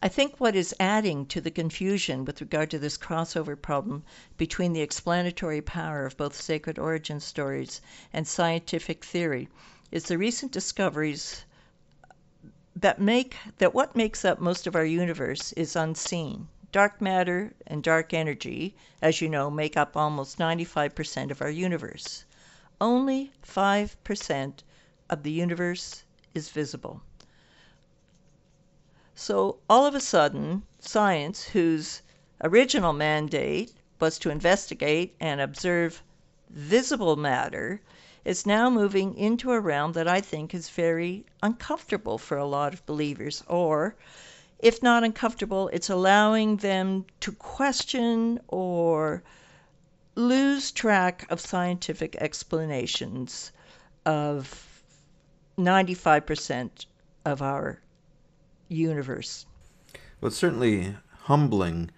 I 0.01 0.10
think 0.10 0.38
what 0.38 0.53
is 0.53 0.75
adding 0.82 1.25
to 1.27 1.39
the 1.39 1.50
confusion 1.50 2.25
with 2.25 2.42
regard 2.42 2.70
to 2.72 2.80
this 2.80 2.98
crossover 2.98 3.56
problem 3.56 4.03
between 4.38 4.74
the 4.74 4.82
explanatory 4.82 5.62
power 5.62 6.06
of 6.06 6.18
both 6.18 6.36
sacred 6.36 6.77
origin 6.77 7.22
stories 7.22 7.80
and 8.12 8.27
scientific 8.27 9.06
theory 9.06 9.48
is 9.92 10.03
the 10.03 10.18
recent 10.18 10.51
discoveries 10.51 11.46
that 12.75 13.00
make 13.00 13.38
that 13.60 13.74
what 13.74 13.96
makes 13.96 14.25
up 14.25 14.39
most 14.42 14.68
of 14.68 14.75
our 14.75 14.84
universe 14.84 15.53
is 15.53 15.75
unseen. 15.75 16.50
Dark 16.74 17.00
matter 17.00 17.53
and 17.65 17.82
dark 17.82 18.13
energy, 18.13 18.75
as 19.01 19.22
you 19.22 19.30
know, 19.30 19.50
make 19.50 19.77
up 19.77 19.96
almost 19.96 20.38
95% 20.38 21.32
of 21.32 21.42
our 21.42 21.50
universe. 21.50 22.25
Only 22.82 23.32
5% 23.48 24.53
of 25.10 25.24
the 25.24 25.32
universe 25.32 26.02
is 26.34 26.50
visible. 26.50 27.02
So 29.16 29.60
all 29.70 29.86
of 29.86 29.96
a 29.96 30.02
sudden, 30.02 30.63
science, 30.80 31.44
whose 31.44 32.02
original 32.44 32.94
mandate 32.94 33.74
was 34.00 34.18
to 34.20 34.30
investigate 34.30 35.16
and 35.20 35.40
observe 35.40 36.02
visible 36.50 37.16
matter, 37.16 37.82
is 38.25 38.46
now 38.46 38.70
moving 38.70 39.16
into 39.16 39.52
a 39.52 39.60
realm 39.60 39.94
that 39.94 40.08
I 40.08 40.22
think 40.22 40.54
is 40.54 40.70
very 40.70 41.25
uncomfortable 41.42 42.18
for 42.18 42.38
a 42.38 42.46
lot 42.46 42.74
of 42.74 42.86
believers. 42.86 43.44
Or, 43.48 43.96
if 44.60 44.82
not 44.82 45.04
uncomfortable, 45.04 45.68
it's 45.74 45.90
allowing 45.90 46.58
them 46.58 47.06
to 47.20 47.34
question 47.34 48.40
or 48.48 49.24
lose 50.16 50.72
track 50.72 51.25
of 51.30 51.40
scientific 51.40 52.16
explanations 52.16 53.52
of 54.06 54.73
95% 55.57 56.86
of 57.25 57.41
our 57.41 57.79
universe. 58.69 59.45
Well, 60.19 60.27
it's 60.27 60.38
certainly 60.38 60.95
humbling 61.24 61.91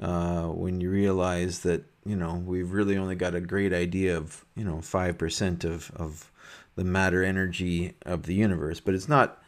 uh, 0.00 0.46
when 0.46 0.80
you 0.80 0.90
realize 0.90 1.60
that, 1.60 1.84
you 2.04 2.16
know, 2.16 2.34
we've 2.34 2.72
really 2.72 2.96
only 2.96 3.14
got 3.14 3.34
a 3.34 3.40
great 3.40 3.72
idea 3.72 4.16
of, 4.16 4.44
you 4.56 4.64
know, 4.64 4.76
5% 4.76 5.64
of, 5.64 5.90
of 5.96 6.30
the 6.74 6.84
matter 6.84 7.22
energy 7.22 7.94
of 8.04 8.24
the 8.24 8.34
universe. 8.34 8.80
But 8.80 8.94
it's 8.94 9.08
not 9.08 9.42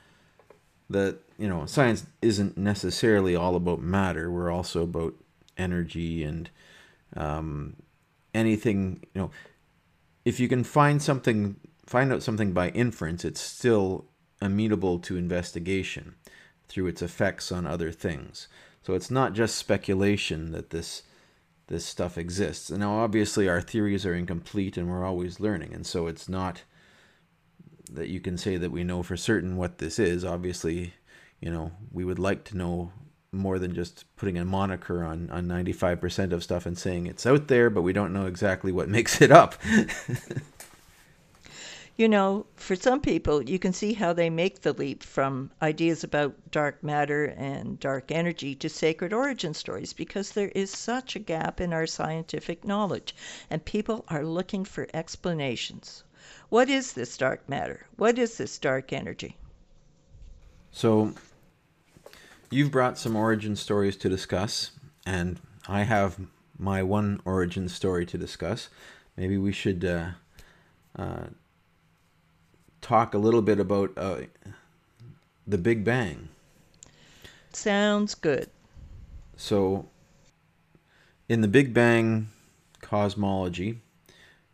that, 0.91 1.19
you 1.39 1.49
know, 1.49 1.67
science 1.67 2.07
isn't 2.23 2.57
necessarily 2.57 3.35
all 3.35 3.57
about 3.57 3.81
matter. 3.81 4.31
We're 4.31 4.51
also 4.51 4.83
about 4.83 5.15
energy 5.57 6.25
and 6.25 6.51
um, 7.17 7.77
anything, 8.35 9.01
you 9.15 9.23
know, 9.23 9.31
if 10.25 10.41
you 10.41 10.49
can 10.49 10.65
find 10.65 11.03
something 11.03 11.57
find 11.87 12.13
out 12.13 12.23
something 12.23 12.53
by 12.53 12.71
inference, 12.71 13.25
it's 13.25 13.41
still 13.41 14.07
amenable 14.41 14.99
to 15.01 15.17
investigation 15.17 16.15
through 16.69 16.87
its 16.87 17.03
effects 17.03 17.53
on 17.53 17.67
other 17.67 17.93
things. 17.93 18.49
So 18.83 18.95
it's 18.95 19.11
not 19.11 19.33
just 19.33 19.57
speculation 19.57 20.53
that 20.53 20.71
this 20.71 21.03
this 21.67 21.87
stuff 21.87 22.19
exists. 22.19 22.69
And 22.69 22.81
now 22.81 22.99
obviously 22.99 23.49
our 23.49 23.63
theories 23.63 24.05
are 24.05 24.15
incomplete 24.15 24.77
and 24.77 24.87
we're 24.89 25.05
always 25.05 25.41
learning. 25.41 25.73
And 25.73 25.87
so 25.87 26.09
it's 26.09 26.29
not 26.29 26.63
that 27.91 28.09
you 28.09 28.21
can 28.21 28.37
say 28.37 28.59
that 28.59 28.71
we 28.71 28.85
know 28.85 29.03
for 29.03 29.17
certain 29.17 29.57
what 29.57 29.79
this 29.79 29.99
is. 29.99 30.27
Obviously, 30.27 30.93
you 31.41 31.51
know, 31.51 31.73
we 31.91 32.05
would 32.05 32.19
like 32.19 32.45
to 32.45 32.57
know 32.59 32.93
more 33.33 33.59
than 33.59 33.75
just 33.75 34.05
putting 34.17 34.39
a 34.39 34.45
moniker 34.45 35.03
on, 35.03 35.31
on 35.31 35.47
95% 35.47 36.33
of 36.33 36.45
stuff 36.45 36.67
and 36.67 36.79
saying 36.79 37.07
it's 37.07 37.27
out 37.27 37.49
there, 37.49 37.71
but 37.71 37.83
we 37.83 37.93
don't 37.93 38.13
know 38.13 38.27
exactly 38.27 38.71
what 38.71 38.89
makes 38.91 39.21
it 39.21 39.33
up. 39.33 39.55
you 41.97 42.09
know, 42.09 42.45
for 42.57 42.75
some 42.75 43.01
people, 43.01 43.43
you 43.43 43.59
can 43.59 43.73
see 43.73 43.93
how 43.93 44.13
they 44.13 44.29
make 44.29 44.61
the 44.61 44.73
leap 44.73 45.03
from 45.03 45.51
ideas 45.63 46.03
about 46.03 46.35
dark 46.51 46.83
matter 46.83 47.27
and 47.37 47.79
dark 47.79 48.11
energy 48.11 48.55
to 48.57 48.69
sacred 48.69 49.13
origin 49.13 49.55
stories 49.55 49.93
because 49.93 50.33
there 50.33 50.49
is 50.49 50.71
such 50.71 51.15
a 51.15 51.21
gap 51.21 51.61
in 51.61 51.73
our 51.73 51.87
scientific 51.87 52.65
knowledge 52.65 53.15
and 53.49 53.65
people 53.65 54.05
are 54.09 54.25
looking 54.25 54.65
for 54.65 54.89
explanations. 54.93 56.03
What 56.49 56.69
is 56.69 56.95
this 56.95 57.17
dark 57.17 57.49
matter? 57.49 57.87
What 57.97 58.19
is 58.19 58.39
this 58.39 58.59
dark 58.59 58.93
energy? 58.93 59.37
So, 60.73 61.15
you've 62.51 62.73
brought 62.73 62.99
some 62.99 63.15
origin 63.15 63.55
stories 63.55 63.97
to 63.99 64.09
discuss, 64.09 64.73
and 65.07 65.41
I 65.69 65.85
have 65.85 66.19
my 66.59 66.83
one 66.83 67.21
origin 67.25 67.69
story 67.69 68.05
to 68.07 68.19
discuss. 68.19 68.69
Maybe 69.17 69.39
we 69.39 69.53
should 69.53 69.85
uh, 69.85 70.09
uh, 70.99 71.27
talk 72.85 73.15
a 73.15 73.19
little 73.19 73.41
bit 73.41 73.59
about 73.59 73.93
uh, 73.97 74.19
the 75.47 75.57
Big 75.57 75.85
Bang. 75.85 76.29
Sounds 77.51 78.15
good. 78.15 78.51
So, 79.37 79.89
in 81.27 81.41
the 81.41 81.49
Big 81.49 81.73
Bang 81.73 82.29
cosmology, 82.83 83.81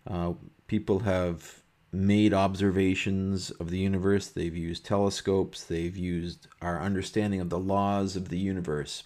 uh, 0.09 0.35
people 0.69 1.01
have 1.01 1.61
made 1.93 2.33
observations 2.33 3.51
of 3.51 3.71
the 3.71 3.79
universe. 3.79 4.29
They've 4.29 4.57
used 4.57 4.87
telescopes. 4.87 5.65
They've 5.65 5.97
used 5.97 6.47
our 6.63 6.81
understanding 6.81 7.41
of 7.41 7.51
the 7.51 7.59
laws 7.59 8.15
of 8.15 8.29
the 8.29 8.39
universe. 8.39 9.03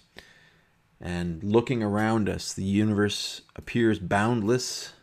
And 1.01 1.43
looking 1.43 1.81
around 1.81 2.29
us, 2.29 2.53
the 2.53 2.63
universe 2.63 3.41
appears 3.55 3.97
boundless 3.97 4.93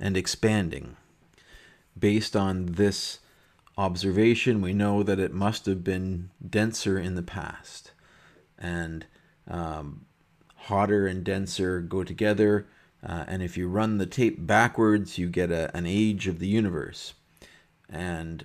and 0.00 0.16
expanding. 0.16 0.96
Based 1.96 2.34
on 2.34 2.66
this 2.66 3.20
observation, 3.78 4.60
we 4.60 4.74
know 4.74 5.02
that 5.04 5.20
it 5.20 5.32
must 5.32 5.64
have 5.66 5.84
been 5.84 6.30
denser 6.46 6.98
in 6.98 7.14
the 7.14 7.22
past. 7.22 7.92
And 8.58 9.06
um, 9.46 10.04
hotter 10.56 11.06
and 11.06 11.24
denser 11.24 11.80
go 11.80 12.02
together. 12.02 12.66
Uh, 13.06 13.24
and 13.28 13.42
if 13.42 13.56
you 13.56 13.68
run 13.68 13.98
the 13.98 14.06
tape 14.06 14.44
backwards, 14.44 15.16
you 15.16 15.28
get 15.28 15.52
a, 15.52 15.74
an 15.76 15.86
age 15.86 16.26
of 16.26 16.40
the 16.40 16.48
universe. 16.48 17.14
And 17.88 18.44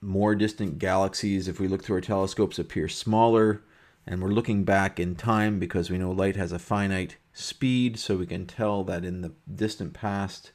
more 0.00 0.36
distant 0.36 0.78
galaxies, 0.78 1.48
if 1.48 1.58
we 1.58 1.66
look 1.66 1.82
through 1.82 1.96
our 1.96 2.00
telescopes, 2.00 2.58
appear 2.58 2.88
smaller. 2.88 3.62
And 4.06 4.22
we're 4.22 4.28
looking 4.28 4.64
back 4.64 5.00
in 5.00 5.16
time 5.16 5.58
because 5.58 5.90
we 5.90 5.98
know 5.98 6.12
light 6.12 6.36
has 6.36 6.52
a 6.52 6.58
finite 6.58 7.16
speed, 7.32 7.98
so 7.98 8.16
we 8.16 8.26
can 8.26 8.46
tell 8.46 8.84
that 8.84 9.04
in 9.04 9.22
the 9.22 9.32
distant 9.52 9.94
past, 9.94 10.52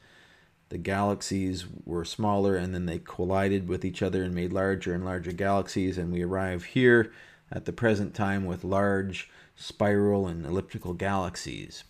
the 0.69 0.77
galaxies 0.77 1.65
were 1.85 2.05
smaller 2.05 2.55
and 2.55 2.73
then 2.73 2.85
they 2.85 2.99
collided 2.99 3.67
with 3.67 3.83
each 3.83 4.01
other 4.01 4.23
and 4.23 4.33
made 4.33 4.53
larger 4.53 4.93
and 4.93 5.03
larger 5.03 5.31
galaxies. 5.31 5.97
And 5.97 6.13
we 6.13 6.23
arrive 6.23 6.63
here 6.63 7.11
at 7.51 7.65
the 7.65 7.73
present 7.73 8.13
time 8.13 8.45
with 8.45 8.63
large 8.63 9.29
spiral 9.55 10.27
and 10.27 10.45
elliptical 10.45 10.93
galaxies. 10.93 11.83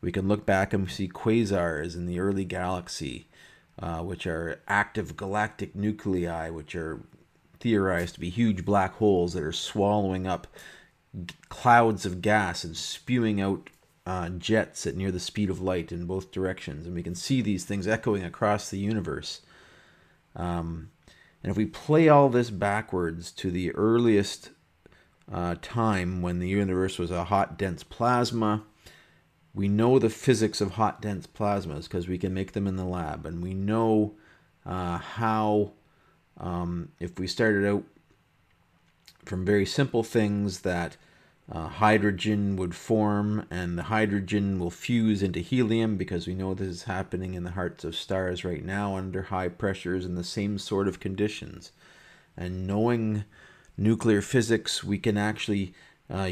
We 0.00 0.10
can 0.10 0.28
look 0.28 0.44
back 0.44 0.72
and 0.72 0.90
see 0.90 1.08
quasars 1.08 1.94
in 1.94 2.06
the 2.06 2.18
early 2.18 2.44
galaxy, 2.44 3.28
uh, 3.78 4.00
which 4.00 4.26
are 4.26 4.60
active 4.66 5.16
galactic 5.16 5.76
nuclei, 5.76 6.50
which 6.50 6.74
are 6.74 7.02
theorized 7.60 8.14
to 8.14 8.20
be 8.20 8.30
huge 8.30 8.64
black 8.64 8.94
holes 8.94 9.34
that 9.34 9.44
are 9.44 9.52
swallowing 9.52 10.26
up 10.26 10.48
clouds 11.48 12.06
of 12.06 12.22
gas 12.22 12.64
and 12.64 12.76
spewing 12.76 13.40
out 13.40 13.68
uh, 14.04 14.28
jets 14.30 14.86
at 14.86 14.96
near 14.96 15.10
the 15.10 15.20
speed 15.20 15.50
of 15.50 15.60
light 15.60 15.92
in 15.92 16.06
both 16.06 16.32
directions. 16.32 16.86
And 16.86 16.94
we 16.94 17.02
can 17.02 17.14
see 17.14 17.40
these 17.40 17.64
things 17.64 17.86
echoing 17.86 18.24
across 18.24 18.68
the 18.68 18.78
universe. 18.78 19.42
Um, 20.34 20.90
and 21.42 21.50
if 21.50 21.56
we 21.56 21.66
play 21.66 22.08
all 22.08 22.28
this 22.28 22.50
backwards 22.50 23.30
to 23.32 23.50
the 23.50 23.72
earliest 23.72 24.50
uh, 25.30 25.56
time 25.60 26.22
when 26.22 26.38
the 26.38 26.48
universe 26.48 26.98
was 26.98 27.10
a 27.10 27.24
hot, 27.24 27.58
dense 27.58 27.82
plasma, 27.82 28.64
we 29.54 29.68
know 29.68 29.98
the 29.98 30.10
physics 30.10 30.60
of 30.60 30.72
hot, 30.72 31.02
dense 31.02 31.26
plasmas 31.26 31.84
because 31.84 32.08
we 32.08 32.18
can 32.18 32.32
make 32.32 32.52
them 32.52 32.66
in 32.66 32.76
the 32.76 32.84
lab. 32.84 33.26
And 33.26 33.42
we 33.42 33.54
know 33.54 34.14
uh, 34.64 34.98
how, 34.98 35.72
um, 36.38 36.90
if 36.98 37.18
we 37.18 37.26
started 37.26 37.68
out 37.68 37.84
from 39.24 39.44
very 39.44 39.66
simple 39.66 40.02
things 40.02 40.60
that 40.60 40.96
uh, 41.52 41.68
hydrogen 41.68 42.56
would 42.56 42.74
form 42.74 43.44
and 43.50 43.76
the 43.76 43.84
hydrogen 43.84 44.58
will 44.58 44.70
fuse 44.70 45.22
into 45.22 45.40
helium 45.40 45.98
because 45.98 46.26
we 46.26 46.34
know 46.34 46.54
this 46.54 46.68
is 46.68 46.82
happening 46.84 47.34
in 47.34 47.44
the 47.44 47.50
hearts 47.50 47.84
of 47.84 47.94
stars 47.94 48.42
right 48.42 48.64
now 48.64 48.96
under 48.96 49.24
high 49.24 49.48
pressures 49.48 50.06
in 50.06 50.14
the 50.14 50.24
same 50.24 50.58
sort 50.58 50.88
of 50.88 50.98
conditions. 50.98 51.70
And 52.38 52.66
knowing 52.66 53.24
nuclear 53.76 54.22
physics, 54.22 54.82
we 54.82 54.96
can 54.96 55.18
actually 55.18 55.74
uh, 56.08 56.30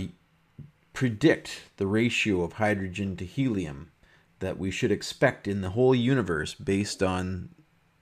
predict 0.94 1.64
the 1.76 1.86
ratio 1.86 2.42
of 2.42 2.54
hydrogen 2.54 3.14
to 3.16 3.26
helium 3.26 3.90
that 4.38 4.58
we 4.58 4.70
should 4.70 4.90
expect 4.90 5.46
in 5.46 5.60
the 5.60 5.70
whole 5.70 5.94
universe 5.94 6.54
based 6.54 7.02
on 7.02 7.50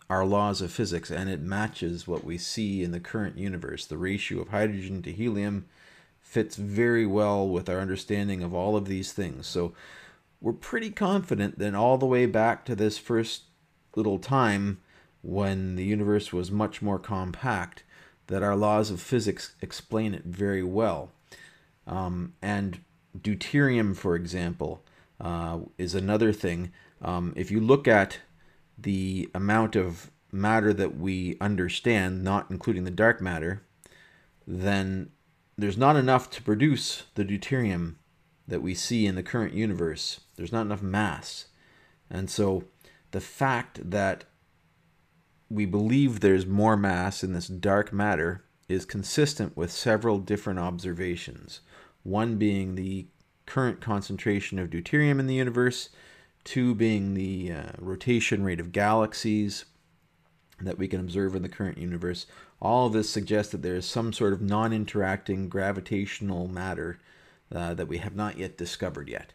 our 0.09 0.24
laws 0.24 0.62
of 0.62 0.70
physics, 0.70 1.11
and 1.11 1.28
it 1.28 1.40
matches 1.40 2.07
what 2.07 2.22
we 2.22 2.38
see 2.38 2.85
in 2.85 2.92
the 2.92 3.00
current 3.00 3.37
universe. 3.37 3.85
The 3.85 3.98
ratio 3.98 4.40
of 4.40 4.48
hydrogen 4.48 5.02
to 5.02 5.12
helium 5.12 5.66
fits 6.28 6.56
very 6.56 7.06
well 7.06 7.48
with 7.48 7.70
our 7.70 7.80
understanding 7.80 8.42
of 8.42 8.52
all 8.52 8.76
of 8.76 8.84
these 8.84 9.14
things. 9.14 9.46
So 9.46 9.72
we're 10.42 10.52
pretty 10.52 10.90
confident 10.90 11.58
that 11.58 11.74
all 11.74 11.96
the 11.96 12.04
way 12.04 12.26
back 12.26 12.66
to 12.66 12.76
this 12.76 12.98
first 12.98 13.44
little 13.96 14.18
time 14.18 14.78
when 15.22 15.76
the 15.76 15.84
universe 15.84 16.30
was 16.30 16.50
much 16.50 16.82
more 16.82 16.98
compact, 16.98 17.82
that 18.26 18.42
our 18.42 18.54
laws 18.54 18.90
of 18.90 19.00
physics 19.00 19.54
explain 19.62 20.12
it 20.12 20.24
very 20.24 20.62
well. 20.62 21.10
Um, 21.86 22.34
and 22.42 22.80
deuterium, 23.18 23.96
for 23.96 24.14
example, 24.14 24.84
uh, 25.18 25.60
is 25.78 25.94
another 25.94 26.34
thing. 26.34 26.72
Um, 27.00 27.32
if 27.36 27.50
you 27.50 27.58
look 27.58 27.88
at 27.88 28.18
the 28.76 29.30
amount 29.34 29.76
of 29.76 30.10
matter 30.30 30.74
that 30.74 30.98
we 30.98 31.38
understand, 31.40 32.22
not 32.22 32.50
including 32.50 32.84
the 32.84 32.90
dark 32.90 33.22
matter, 33.22 33.62
then 34.46 35.10
there's 35.59 35.77
not 35.77 35.97
enough 35.97 36.31
to 36.31 36.42
produce 36.42 37.03
the 37.16 37.25
deuterium 37.25 37.97
that 38.47 38.62
we 38.62 38.75
see 38.75 39.07
in 39.07 39.16
the 39.16 39.23
current 39.25 39.53
universe. 39.53 40.21
There's 40.37 40.53
not 40.53 40.62
enough 40.66 40.83
mass. 40.83 41.47
And 42.09 42.31
so 42.31 42.64
the 43.11 43.21
fact 43.21 43.90
that 43.90 44.25
we 45.51 45.66
believe 45.66 46.21
there's 46.21 46.47
more 46.47 46.77
mass 46.77 47.25
in 47.25 47.33
this 47.33 47.49
dark 47.49 47.92
matter 47.92 48.44
is 48.68 48.85
consistent 48.85 49.57
with 49.57 49.73
several 49.73 50.18
different 50.18 50.61
observations. 50.61 51.61
One 52.05 52.37
being 52.37 52.75
the 52.75 53.09
current 53.44 53.81
concentration 53.81 54.59
of 54.59 54.71
deuterium 54.71 55.18
in 55.18 55.27
the 55.27 55.35
universe, 55.35 55.88
two 56.44 56.75
being 56.75 57.14
the 57.14 57.53
uh, 57.53 57.62
rotation 57.79 58.44
rate 58.44 58.61
of 58.61 58.73
galaxies 58.73 59.64
that 60.61 60.79
we 60.79 60.87
can 60.87 61.01
observe 61.01 61.35
in 61.35 61.42
the 61.42 61.49
current 61.49 61.79
universe, 61.79 62.27
all 62.61 62.87
of 62.87 62.92
this 62.92 63.09
suggests 63.09 63.53
that 63.53 63.62
there 63.62 63.77
is 63.77 63.87
some 63.87 64.12
sort 64.12 64.33
of 64.33 64.40
non 64.42 64.73
interacting 64.73 65.49
gravitational 65.49 66.49
matter 66.49 66.99
uh, 67.55 67.75
that 67.75 67.88
we 67.88 67.99
have 67.99 68.16
not 68.16 68.38
yet 68.38 68.59
discovered 68.59 69.09
yet. 69.09 69.33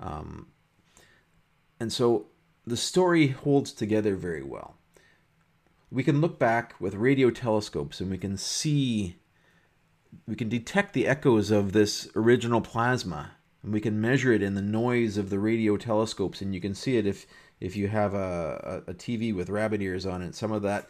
Um, 0.00 0.48
and 1.78 1.92
so 1.92 2.26
the 2.66 2.76
story 2.76 3.28
holds 3.28 3.72
together 3.72 4.16
very 4.16 4.42
well. 4.42 4.76
We 5.90 6.02
can 6.02 6.20
look 6.20 6.38
back 6.38 6.74
with 6.80 6.94
radio 6.94 7.30
telescopes 7.30 8.00
and 8.00 8.10
we 8.10 8.18
can 8.18 8.36
see, 8.36 9.16
we 10.26 10.36
can 10.36 10.48
detect 10.48 10.92
the 10.92 11.06
echoes 11.06 11.50
of 11.50 11.72
this 11.72 12.08
original 12.14 12.60
plasma 12.60 13.32
and 13.62 13.72
we 13.72 13.80
can 13.80 14.00
measure 14.00 14.32
it 14.32 14.42
in 14.42 14.54
the 14.54 14.62
noise 14.62 15.16
of 15.16 15.30
the 15.30 15.38
radio 15.38 15.76
telescopes 15.76 16.40
and 16.40 16.54
you 16.54 16.60
can 16.60 16.74
see 16.74 16.96
it 16.96 17.06
if 17.06 17.26
if 17.60 17.74
you 17.74 17.88
have 17.88 18.14
a, 18.14 18.84
a, 18.86 18.90
a 18.90 18.94
TV 18.94 19.34
with 19.34 19.50
rabbit 19.50 19.82
ears 19.82 20.06
on 20.06 20.22
it 20.22 20.34
some 20.34 20.52
of 20.52 20.62
that 20.62 20.88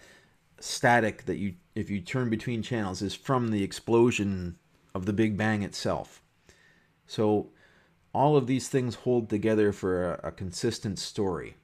static 0.60 1.24
that 1.26 1.36
you 1.36 1.54
if 1.74 1.90
you 1.90 2.00
turn 2.00 2.28
between 2.28 2.62
channels 2.62 3.02
is 3.02 3.14
from 3.14 3.48
the 3.48 3.62
explosion 3.62 4.56
of 4.94 5.06
the 5.06 5.12
Big 5.12 5.36
Bang 5.36 5.62
itself. 5.62 6.22
So 7.06 7.50
all 8.12 8.36
of 8.36 8.46
these 8.46 8.68
things 8.68 8.96
hold 8.96 9.30
together 9.30 9.72
for 9.72 10.14
a, 10.14 10.28
a 10.28 10.32
consistent 10.32 10.98
story. 10.98 11.56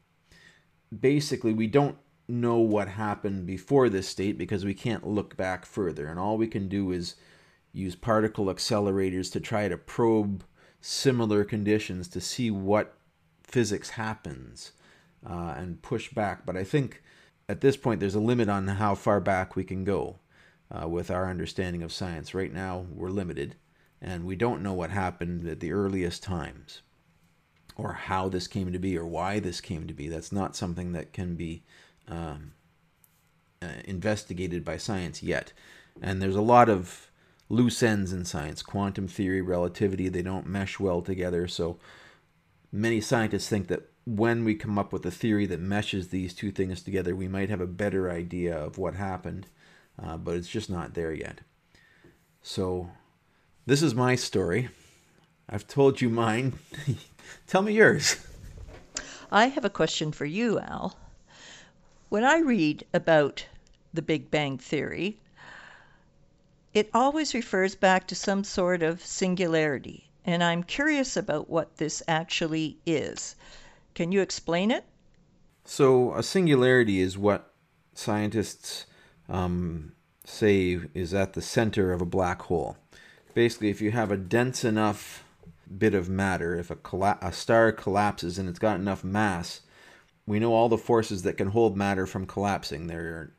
Basically, 0.99 1.53
we 1.53 1.67
don't 1.67 1.97
know 2.29 2.59
what 2.59 2.89
happened 2.89 3.47
before 3.47 3.89
this 3.89 4.09
state 4.09 4.39
because 4.39 4.65
we 4.65 4.75
can't 4.75 5.07
look 5.07 5.37
back 5.37 5.67
further, 5.67 6.07
and 6.07 6.19
all 6.19 6.39
we 6.39 6.47
can 6.47 6.69
do 6.69 6.93
is 6.93 7.17
use 7.73 7.97
particle 7.97 8.47
accelerators 8.47 9.31
to 9.33 9.41
try 9.41 9.69
to 9.69 9.77
probe 9.77 10.45
similar 10.81 11.45
conditions 11.45 12.07
to 12.09 12.21
see 12.21 12.51
what 12.51 12.97
physics 13.43 13.91
happens 13.91 14.73
uh, 15.29 15.55
and 15.57 15.83
push 15.83 16.13
back. 16.13 16.47
But 16.47 16.57
I 16.57 16.65
think 16.65 17.03
at 17.49 17.61
this 17.61 17.77
point, 17.77 18.01
there's 18.01 18.15
a 18.15 18.21
limit 18.21 18.49
on 18.49 18.67
how 18.67 18.95
far 18.95 19.21
back 19.21 19.55
we 19.55 19.65
can 19.65 19.85
go 19.85 20.19
uh, 20.71 20.89
with 20.89 21.11
our 21.11 21.29
understanding 21.29 21.83
of 21.83 21.93
science. 21.93 22.35
Right 22.35 22.53
now, 22.53 22.87
we're 22.91 23.11
limited, 23.11 23.57
and 24.01 24.25
we 24.25 24.37
don't 24.37 24.63
know 24.63 24.73
what 24.73 24.91
happened 24.91 25.47
at 25.47 25.61
the 25.61 25.73
earliest 25.73 26.23
times, 26.23 26.83
or 27.77 27.93
how 27.93 28.29
this 28.29 28.47
came 28.47 28.73
to 28.73 28.79
be, 28.79 28.97
or 28.97 29.07
why 29.07 29.41
this 29.41 29.61
came 29.61 29.87
to 29.87 29.95
be. 29.95 30.09
That's 30.09 30.33
not 30.33 30.57
something 30.57 30.93
that 30.93 31.13
can 31.13 31.35
be 31.37 31.63
um, 32.09 32.53
uh, 33.63 33.69
investigated 33.85 34.65
by 34.65 34.77
science 34.77 35.23
yet. 35.23 35.53
And 36.01 36.21
there's 36.21 36.37
a 36.37 36.43
lot 36.43 36.69
of 36.69 37.11
loose 37.49 37.83
ends 37.83 38.13
in 38.13 38.25
science 38.25 38.63
quantum 38.63 39.07
theory, 39.07 39.41
relativity, 39.41 40.09
they 40.09 40.23
don't 40.23 40.47
mesh 40.47 40.81
well 40.81 41.03
together. 41.03 41.47
So 41.47 41.79
many 42.73 43.01
scientists 43.01 43.49
think 43.49 43.69
that 43.69 43.91
when 44.07 44.45
we 44.45 44.55
come 44.55 44.79
up 44.79 44.93
with 44.93 45.07
a 45.07 45.11
theory 45.11 45.47
that 45.47 45.61
meshes 45.61 46.09
these 46.09 46.35
two 46.35 46.51
things 46.51 46.83
together, 46.83 47.17
we 47.17 47.29
might 47.29 47.49
have 47.49 47.61
a 47.61 47.67
better 47.67 48.11
idea 48.11 48.57
of 48.57 48.77
what 48.79 48.95
happened, 48.95 49.47
uh, 50.03 50.17
but 50.17 50.37
it's 50.37 50.49
just 50.49 50.69
not 50.69 50.95
there 50.95 51.13
yet. 51.13 51.41
So 52.43 52.91
This 53.67 53.83
is 53.83 53.95
my 53.95 54.15
story. 54.15 54.69
I've 55.49 55.67
told 55.67 56.03
you 56.03 56.11
mine. 56.11 56.53
Tell 57.47 57.63
me 57.63 57.73
yours. 57.73 58.17
I 59.33 59.47
have 59.47 59.65
a 59.65 59.71
question 59.71 60.13
for 60.13 60.27
you, 60.27 60.59
Al. 60.61 60.99
When 62.11 62.25
I 62.25 62.39
read 62.41 62.85
about 62.93 63.47
the 63.95 64.03
Big 64.03 64.31
Bang 64.31 64.59
Theory, 64.59 65.19
it 66.75 66.91
always 66.93 67.33
refers 67.33 67.75
back 67.75 68.07
to 68.09 68.15
some 68.15 68.45
sort 68.45 68.83
of 68.83 69.05
singularity, 69.05 70.11
and 70.27 70.45
I'm 70.45 70.63
curious 70.63 71.17
about 71.17 71.49
what 71.49 71.79
this 71.79 72.03
actually 72.07 72.77
is. 72.85 73.35
Can 73.95 74.13
you 74.13 74.21
explain 74.21 74.71
it? 74.71 74.85
So, 75.65 76.15
a 76.15 76.23
singularity 76.23 77.01
is 77.01 77.17
what 77.17 77.53
scientists 77.95 78.87
um, 79.29 79.93
say 80.25 80.81
is 80.95 81.15
at 81.15 81.33
the 81.33 81.43
center 81.43 81.93
of 81.93 82.03
a 82.03 82.07
black 82.07 82.43
hole. 82.43 82.77
Basically, 83.35 83.71
if 83.71 83.81
you 83.81 83.93
have 83.93 84.11
a 84.11 84.17
dense 84.17 84.65
enough 84.65 85.25
bit 85.79 85.95
of 85.95 86.09
matter, 86.09 86.57
if 86.57 86.71
a, 86.71 86.77
colla- 86.77 87.19
a 87.23 87.33
star 87.33 87.73
collapses 87.73 88.39
and 88.39 88.49
it's 88.49 88.59
got 88.59 88.79
enough 88.79 89.05
mass, 89.05 89.63
we 90.27 90.39
know 90.39 90.53
all 90.53 90.69
the 90.69 90.79
forces 90.79 91.23
that 91.23 91.37
can 91.37 91.49
hold 91.49 91.77
matter 91.77 92.07
from 92.07 92.27
collapsing. 92.27 92.87
There 92.87 93.33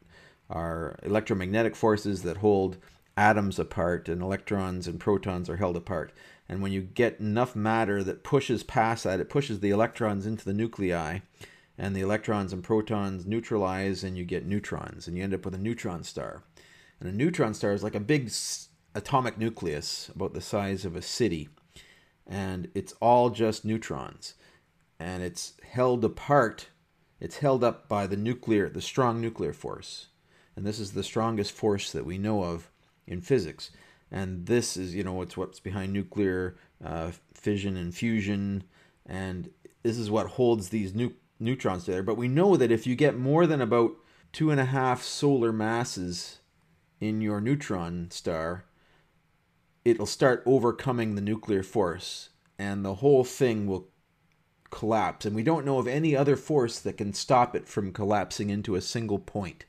are 0.50 0.98
electromagnetic 1.04 1.76
forces 1.76 2.24
that 2.24 2.38
hold 2.38 2.78
atoms 3.18 3.60
apart, 3.60 4.10
and 4.10 4.22
electrons 4.22 4.88
and 4.88 5.00
protons 5.00 5.50
are 5.50 5.58
held 5.58 5.78
apart. 5.78 6.12
And 6.48 6.62
when 6.62 6.72
you 6.72 6.82
get 6.82 7.20
enough 7.20 7.56
matter 7.56 8.04
that 8.04 8.24
pushes 8.24 8.64
past 8.64 9.04
that, 9.04 9.20
it 9.20 9.30
pushes 9.30 9.60
the 9.60 9.72
electrons 9.72 10.26
into 10.26 10.46
the 10.46 10.54
nuclei, 10.54 11.20
and 11.78 11.96
the 11.96 12.02
electrons 12.02 12.54
and 12.54 12.64
protons 12.64 13.26
neutralize, 13.26 14.04
and 14.04 14.18
you 14.18 14.26
get 14.26 14.46
neutrons, 14.46 15.08
and 15.08 15.18
you 15.18 15.24
end 15.24 15.34
up 15.34 15.46
with 15.46 15.56
a 15.56 15.60
neutron 15.60 16.04
star. 16.04 16.44
And 17.00 17.10
a 17.10 17.12
neutron 17.12 17.54
star 17.54 17.74
is 17.74 17.84
like 17.84 17.96
a 17.96 18.00
big 18.00 18.32
atomic 18.94 19.38
nucleus, 19.38 20.10
about 20.16 20.34
the 20.34 20.42
size 20.42 20.86
of 20.86 20.96
a 20.96 21.02
city, 21.02 21.50
and 22.26 22.70
it's 22.74 22.94
all 23.02 23.30
just 23.30 23.66
neutrons. 23.66 24.36
And 25.00 25.22
it's 25.22 25.54
held 25.70 26.06
apart, 26.06 26.70
it's 27.20 27.38
held 27.40 27.64
up 27.64 27.90
by 27.90 28.08
the 28.08 28.16
nuclear, 28.16 28.70
the 28.70 28.82
strong 28.82 29.20
nuclear 29.20 29.52
force. 29.52 30.08
And 30.56 30.66
this 30.66 30.80
is 30.80 30.94
the 30.94 31.04
strongest 31.04 31.52
force 31.52 31.92
that 31.92 32.06
we 32.06 32.18
know 32.18 32.44
of 32.44 32.70
in 33.08 33.22
physics. 33.22 33.72
And 34.12 34.46
this 34.46 34.78
is, 34.78 34.96
you 34.96 35.04
know, 35.04 35.22
it's 35.22 35.36
what's 35.36 35.60
behind 35.60 35.94
nuclear 35.94 36.56
uh, 36.84 37.12
fission 37.34 37.76
and 37.76 37.94
fusion. 37.94 38.64
And 39.06 39.50
this 39.84 39.98
is 39.98 40.12
what 40.12 40.28
holds 40.28 40.70
these 40.70 40.94
nu- 40.94 41.16
neutrons 41.40 41.86
together. 41.86 42.04
But 42.04 42.18
we 42.18 42.28
know 42.28 42.56
that 42.58 42.72
if 42.72 42.88
you 42.88 42.96
get 42.96 43.18
more 43.18 43.46
than 43.48 43.62
about 43.62 43.96
two 44.32 44.52
and 44.52 44.60
a 44.60 44.66
half 44.66 45.02
solar 45.02 45.52
masses 45.52 46.40
in 47.00 47.22
your 47.22 47.42
neutron 47.42 48.10
star, 48.12 48.66
it'll 49.84 50.06
start 50.06 50.44
overcoming 50.46 51.16
the 51.16 51.22
nuclear 51.22 51.64
force 51.64 52.30
and 52.58 52.84
the 52.84 52.96
whole 52.96 53.24
thing 53.24 53.68
will 53.68 53.90
collapse. 54.72 55.26
And 55.26 55.36
we 55.36 55.44
don't 55.44 55.66
know 55.66 55.78
of 55.78 55.88
any 55.88 56.16
other 56.16 56.36
force 56.36 56.80
that 56.80 56.98
can 56.98 57.14
stop 57.14 57.56
it 57.56 57.68
from 57.68 57.94
collapsing 57.94 58.50
into 58.50 58.76
a 58.76 58.82
single 58.82 59.20
point. 59.20 59.66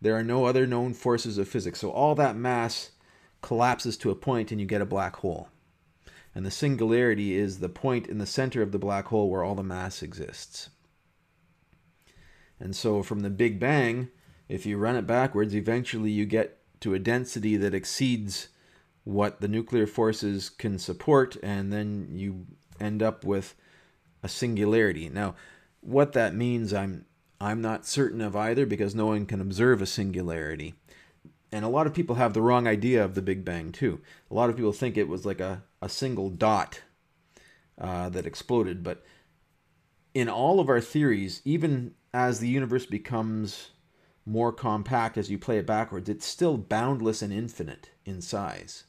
There 0.00 0.14
are 0.16 0.24
no 0.24 0.44
other 0.44 0.66
known 0.66 0.92
forces 0.94 1.38
of 1.38 1.48
physics. 1.48 1.80
So 1.80 1.90
all 1.90 2.14
that 2.16 2.36
mass 2.36 2.90
collapses 3.42 3.96
to 3.98 4.10
a 4.10 4.14
point 4.14 4.50
and 4.50 4.60
you 4.60 4.66
get 4.66 4.80
a 4.80 4.86
black 4.86 5.16
hole. 5.16 5.48
And 6.34 6.44
the 6.44 6.50
singularity 6.50 7.34
is 7.34 7.60
the 7.60 7.68
point 7.68 8.06
in 8.06 8.18
the 8.18 8.26
center 8.26 8.60
of 8.60 8.72
the 8.72 8.78
black 8.78 9.06
hole 9.06 9.30
where 9.30 9.42
all 9.42 9.54
the 9.54 9.62
mass 9.62 10.02
exists. 10.02 10.68
And 12.60 12.76
so 12.76 13.02
from 13.02 13.20
the 13.20 13.30
Big 13.30 13.58
Bang, 13.58 14.08
if 14.48 14.66
you 14.66 14.76
run 14.76 14.96
it 14.96 15.06
backwards, 15.06 15.54
eventually 15.54 16.10
you 16.10 16.26
get 16.26 16.58
to 16.80 16.94
a 16.94 16.98
density 16.98 17.56
that 17.56 17.74
exceeds 17.74 18.48
what 19.04 19.40
the 19.40 19.48
nuclear 19.48 19.86
forces 19.86 20.50
can 20.50 20.78
support, 20.78 21.36
and 21.42 21.72
then 21.72 22.08
you 22.12 22.46
end 22.80 23.02
up 23.02 23.24
with 23.24 23.54
a 24.22 24.28
singularity. 24.28 25.08
Now, 25.08 25.36
what 25.80 26.12
that 26.14 26.34
means, 26.34 26.74
I'm 26.74 27.06
I'm 27.40 27.60
not 27.60 27.86
certain 27.86 28.20
of 28.20 28.34
either 28.34 28.66
because 28.66 28.94
no 28.94 29.06
one 29.06 29.26
can 29.26 29.40
observe 29.40 29.82
a 29.82 29.86
singularity. 29.86 30.74
And 31.52 31.64
a 31.64 31.68
lot 31.68 31.86
of 31.86 31.94
people 31.94 32.16
have 32.16 32.34
the 32.34 32.42
wrong 32.42 32.66
idea 32.66 33.04
of 33.04 33.14
the 33.14 33.22
Big 33.22 33.44
Bang, 33.44 33.72
too. 33.72 34.00
A 34.30 34.34
lot 34.34 34.50
of 34.50 34.56
people 34.56 34.72
think 34.72 34.96
it 34.96 35.08
was 35.08 35.24
like 35.24 35.40
a, 35.40 35.62
a 35.80 35.88
single 35.88 36.30
dot 36.30 36.82
uh, 37.78 38.08
that 38.08 38.26
exploded. 38.26 38.82
But 38.82 39.04
in 40.14 40.28
all 40.28 40.60
of 40.60 40.68
our 40.68 40.80
theories, 40.80 41.42
even 41.44 41.94
as 42.12 42.40
the 42.40 42.48
universe 42.48 42.86
becomes 42.86 43.70
more 44.24 44.52
compact 44.52 45.16
as 45.16 45.30
you 45.30 45.38
play 45.38 45.58
it 45.58 45.66
backwards, 45.66 46.08
it's 46.08 46.26
still 46.26 46.56
boundless 46.56 47.22
and 47.22 47.32
infinite 47.32 47.90
in 48.04 48.20
size. 48.20 48.84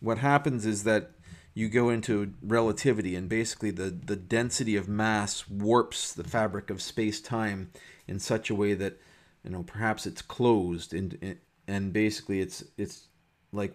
What 0.00 0.18
happens 0.18 0.66
is 0.66 0.84
that 0.84 1.12
you 1.54 1.68
go 1.68 1.88
into 1.88 2.34
relativity, 2.42 3.14
and 3.14 3.28
basically 3.28 3.70
the, 3.70 3.90
the 3.90 4.16
density 4.16 4.76
of 4.76 4.88
mass 4.88 5.48
warps 5.48 6.12
the 6.12 6.24
fabric 6.24 6.68
of 6.68 6.82
space 6.82 7.20
time 7.20 7.70
in 8.08 8.18
such 8.18 8.50
a 8.50 8.54
way 8.54 8.74
that 8.74 9.00
you 9.44 9.50
know 9.50 9.62
perhaps 9.62 10.04
it's 10.04 10.20
closed 10.20 10.92
and 10.92 11.38
and 11.68 11.92
basically 11.92 12.40
it's 12.40 12.64
it's 12.76 13.06
like 13.52 13.72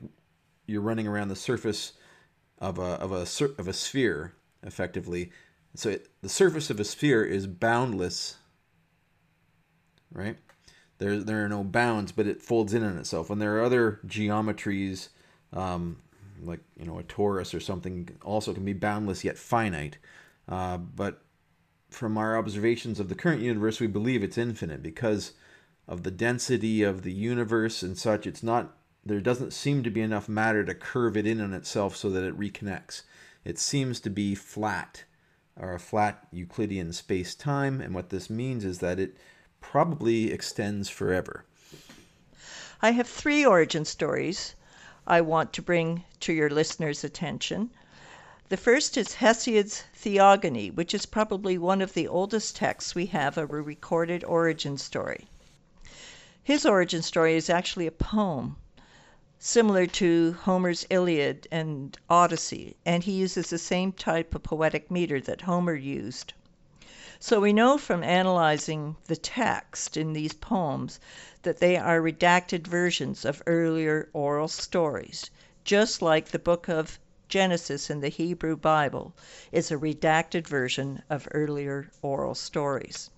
you're 0.67 0.81
running 0.81 1.07
around 1.07 1.29
the 1.29 1.35
surface 1.35 1.93
of 2.59 2.77
a 2.77 2.81
of 2.81 3.11
a 3.11 3.25
of 3.57 3.67
a 3.67 3.73
sphere 3.73 4.33
effectively. 4.63 5.31
So 5.75 5.89
it, 5.89 6.09
the 6.21 6.29
surface 6.29 6.69
of 6.69 6.79
a 6.79 6.83
sphere 6.83 7.23
is 7.23 7.47
boundless, 7.47 8.35
right? 10.11 10.37
There 10.97 11.19
there 11.19 11.45
are 11.45 11.49
no 11.49 11.63
bounds, 11.63 12.11
but 12.11 12.27
it 12.27 12.41
folds 12.41 12.73
in 12.73 12.83
on 12.83 12.97
itself. 12.97 13.29
And 13.29 13.41
there 13.41 13.57
are 13.57 13.63
other 13.63 13.99
geometries. 14.05 15.09
Um, 15.53 15.97
like 16.43 16.61
you 16.77 16.85
know 16.85 16.99
a 16.99 17.03
torus 17.03 17.53
or 17.53 17.59
something 17.59 18.09
also 18.23 18.53
can 18.53 18.65
be 18.65 18.73
boundless 18.73 19.23
yet 19.23 19.37
finite. 19.37 19.97
Uh, 20.47 20.77
but 20.77 21.21
from 21.89 22.17
our 22.17 22.37
observations 22.37 22.99
of 22.99 23.09
the 23.09 23.15
current 23.15 23.41
universe 23.41 23.79
we 23.79 23.87
believe 23.87 24.23
it's 24.23 24.37
infinite 24.37 24.83
because 24.83 25.33
of 25.87 26.03
the 26.03 26.11
density 26.11 26.83
of 26.83 27.01
the 27.01 27.11
universe 27.11 27.81
and 27.81 27.97
such. 27.97 28.27
It's 28.27 28.43
not 28.43 28.75
there 29.05 29.21
doesn't 29.21 29.53
seem 29.53 29.81
to 29.83 29.89
be 29.89 30.01
enough 30.01 30.29
matter 30.29 30.63
to 30.63 30.73
curve 30.73 31.17
it 31.17 31.25
in 31.25 31.41
on 31.41 31.53
itself 31.53 31.95
so 31.95 32.09
that 32.09 32.23
it 32.23 32.37
reconnects. 32.37 33.03
It 33.43 33.57
seems 33.57 33.99
to 34.01 34.09
be 34.09 34.35
flat 34.35 35.05
or 35.59 35.73
a 35.73 35.79
flat 35.79 36.27
euclidean 36.31 36.93
space-time 36.93 37.81
and 37.81 37.93
what 37.93 38.09
this 38.09 38.29
means 38.29 38.63
is 38.63 38.79
that 38.79 38.99
it 38.99 39.17
probably 39.61 40.31
extends 40.31 40.89
forever. 40.89 41.45
I 42.81 42.91
have 42.91 43.07
three 43.07 43.45
origin 43.45 43.83
stories 43.83 44.55
I 45.11 45.21
want 45.21 45.53
to 45.53 45.63
bring 45.63 46.03
to 46.19 46.33
your 46.33 46.51
listeners' 46.51 47.03
attention. 47.03 47.71
The 48.49 48.57
first 48.57 48.95
is 48.95 49.15
Hesiod's 49.15 49.83
Theogony, 49.95 50.69
which 50.69 50.93
is 50.93 51.07
probably 51.07 51.57
one 51.57 51.81
of 51.81 51.95
the 51.95 52.07
oldest 52.07 52.55
texts 52.55 52.93
we 52.93 53.07
have 53.07 53.35
of 53.35 53.49
a 53.49 53.59
recorded 53.59 54.23
origin 54.23 54.77
story. 54.77 55.25
His 56.43 56.63
origin 56.63 57.01
story 57.01 57.33
is 57.35 57.49
actually 57.49 57.87
a 57.87 57.91
poem, 57.91 58.57
similar 59.39 59.87
to 59.87 60.33
Homer's 60.43 60.85
Iliad 60.91 61.47
and 61.49 61.97
Odyssey, 62.07 62.75
and 62.85 63.03
he 63.03 63.13
uses 63.13 63.49
the 63.49 63.57
same 63.57 63.91
type 63.91 64.35
of 64.35 64.43
poetic 64.43 64.91
meter 64.91 65.19
that 65.21 65.41
Homer 65.41 65.73
used. 65.73 66.33
So 67.21 67.41
we 67.41 67.51
know 67.51 67.77
from 67.77 68.01
analyzing 68.01 68.95
the 69.07 69.17
text 69.17 69.97
in 69.97 70.13
these 70.13 70.31
poems 70.31 71.01
that 71.41 71.59
they 71.59 71.75
are 71.75 71.99
redacted 71.99 72.65
versions 72.65 73.25
of 73.25 73.43
earlier 73.45 74.07
oral 74.13 74.47
stories, 74.47 75.29
just 75.65 76.01
like 76.01 76.29
the 76.29 76.39
book 76.39 76.69
of 76.69 76.97
Genesis 77.27 77.89
in 77.89 77.99
the 77.99 78.07
Hebrew 78.07 78.55
Bible 78.55 79.13
is 79.51 79.69
a 79.69 79.75
redacted 79.75 80.47
version 80.47 81.03
of 81.09 81.27
earlier 81.31 81.91
oral 82.01 82.35
stories. 82.35 83.09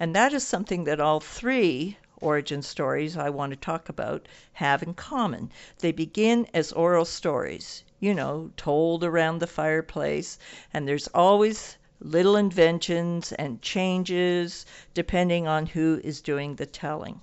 And 0.00 0.16
that 0.16 0.32
is 0.32 0.46
something 0.46 0.84
that 0.84 0.98
all 0.98 1.20
three 1.20 1.98
origin 2.22 2.62
stories 2.62 3.18
I 3.18 3.28
want 3.28 3.50
to 3.50 3.56
talk 3.56 3.90
about 3.90 4.28
have 4.54 4.82
in 4.82 4.94
common. 4.94 5.52
They 5.80 5.92
begin 5.92 6.48
as 6.54 6.72
oral 6.72 7.04
stories, 7.04 7.84
you 8.00 8.14
know, 8.14 8.50
told 8.56 9.04
around 9.04 9.40
the 9.40 9.46
fireplace, 9.46 10.38
and 10.72 10.88
there's 10.88 11.08
always 11.08 11.76
little 12.04 12.36
inventions 12.36 13.32
and 13.32 13.62
changes 13.62 14.66
depending 14.94 15.46
on 15.46 15.66
who 15.66 16.00
is 16.02 16.20
doing 16.20 16.56
the 16.56 16.66
telling. 16.66 17.20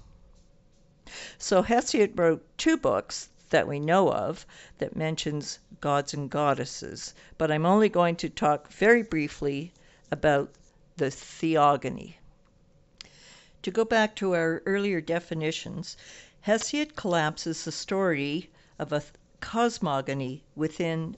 So 1.37 1.63
Hesiod 1.63 2.17
wrote 2.17 2.45
two 2.57 2.77
books 2.77 3.29
that 3.49 3.67
we 3.67 3.79
know 3.79 4.11
of 4.11 4.45
that 4.77 4.95
mentions 4.95 5.59
gods 5.81 6.13
and 6.13 6.29
goddesses, 6.29 7.13
but 7.37 7.51
I'm 7.51 7.65
only 7.65 7.89
going 7.89 8.15
to 8.17 8.29
talk 8.29 8.71
very 8.71 9.01
briefly 9.01 9.73
about 10.11 10.51
the 10.97 11.09
theogony. 11.09 12.19
To 13.63 13.71
go 13.71 13.83
back 13.83 14.15
to 14.17 14.35
our 14.35 14.61
earlier 14.65 15.01
definitions, 15.01 15.97
Hesiod 16.45 16.95
collapses 16.95 17.65
the 17.65 17.71
story 17.71 18.49
of 18.77 18.93
a 18.93 19.03
cosmogony 19.41 20.43
within 20.55 21.15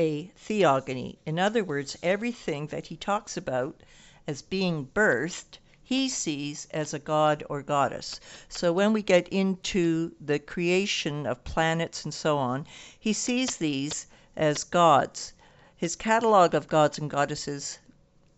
a 0.00 0.32
theogony. 0.34 1.18
In 1.26 1.38
other 1.38 1.62
words, 1.62 1.98
everything 2.02 2.68
that 2.68 2.86
he 2.86 2.96
talks 2.96 3.36
about 3.36 3.82
as 4.26 4.40
being 4.40 4.86
birthed, 4.94 5.58
he 5.82 6.08
sees 6.08 6.66
as 6.70 6.94
a 6.94 6.98
god 6.98 7.44
or 7.50 7.60
goddess. 7.60 8.18
So 8.48 8.72
when 8.72 8.94
we 8.94 9.02
get 9.02 9.28
into 9.28 10.12
the 10.18 10.38
creation 10.38 11.26
of 11.26 11.44
planets 11.44 12.02
and 12.02 12.14
so 12.14 12.38
on, 12.38 12.66
he 12.98 13.12
sees 13.12 13.56
these 13.56 14.06
as 14.36 14.64
gods. 14.64 15.34
His 15.76 15.96
catalog 15.96 16.54
of 16.54 16.66
gods 16.66 16.96
and 16.96 17.10
goddesses 17.10 17.78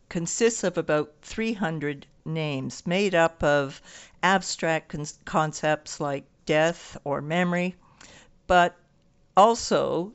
consists 0.09 0.65
of 0.65 0.77
about 0.77 1.13
300 1.23 2.07
names 2.25 2.85
made 2.89 3.15
up 3.15 3.41
of 3.41 3.81
abstract 4.21 4.89
con- 4.89 5.07
concepts 5.25 6.01
like 6.01 6.25
death 6.45 6.97
or 7.05 7.21
memory, 7.21 7.77
but 8.49 8.75
also 9.37 10.13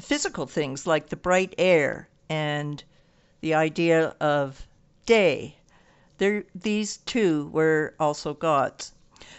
physical 0.00 0.46
things 0.46 0.86
like 0.86 1.08
the 1.08 1.16
bright 1.16 1.54
air 1.58 2.08
and 2.28 2.84
the 3.40 3.54
idea 3.54 4.14
of 4.20 4.66
day. 5.06 5.56
There, 6.18 6.44
these 6.54 6.98
two 6.98 7.48
were 7.48 7.94
also 7.98 8.34
gods. 8.34 8.92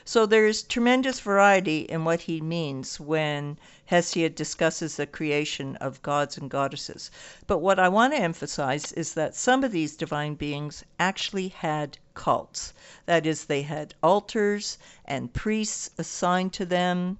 So 0.03 0.25
there's 0.25 0.63
tremendous 0.63 1.19
variety 1.19 1.81
in 1.81 2.03
what 2.03 2.21
he 2.21 2.41
means 2.41 2.99
when 2.99 3.59
Hesiod 3.91 4.35
discusses 4.35 4.95
the 4.95 5.05
creation 5.05 5.75
of 5.77 6.01
gods 6.01 6.37
and 6.37 6.49
goddesses. 6.49 7.11
But 7.47 7.59
what 7.59 7.79
I 7.79 7.89
want 7.89 8.13
to 8.13 8.19
emphasize 8.19 8.91
is 8.93 9.13
that 9.13 9.35
some 9.35 9.63
of 9.63 9.71
these 9.71 9.95
divine 9.95 10.35
beings 10.35 10.83
actually 10.99 11.49
had 11.49 11.97
cults. 12.13 12.73
That 13.05 13.25
is, 13.25 13.45
they 13.45 13.61
had 13.61 13.93
altars 14.01 14.77
and 15.05 15.33
priests 15.33 15.91
assigned 15.97 16.53
to 16.53 16.65
them, 16.65 17.19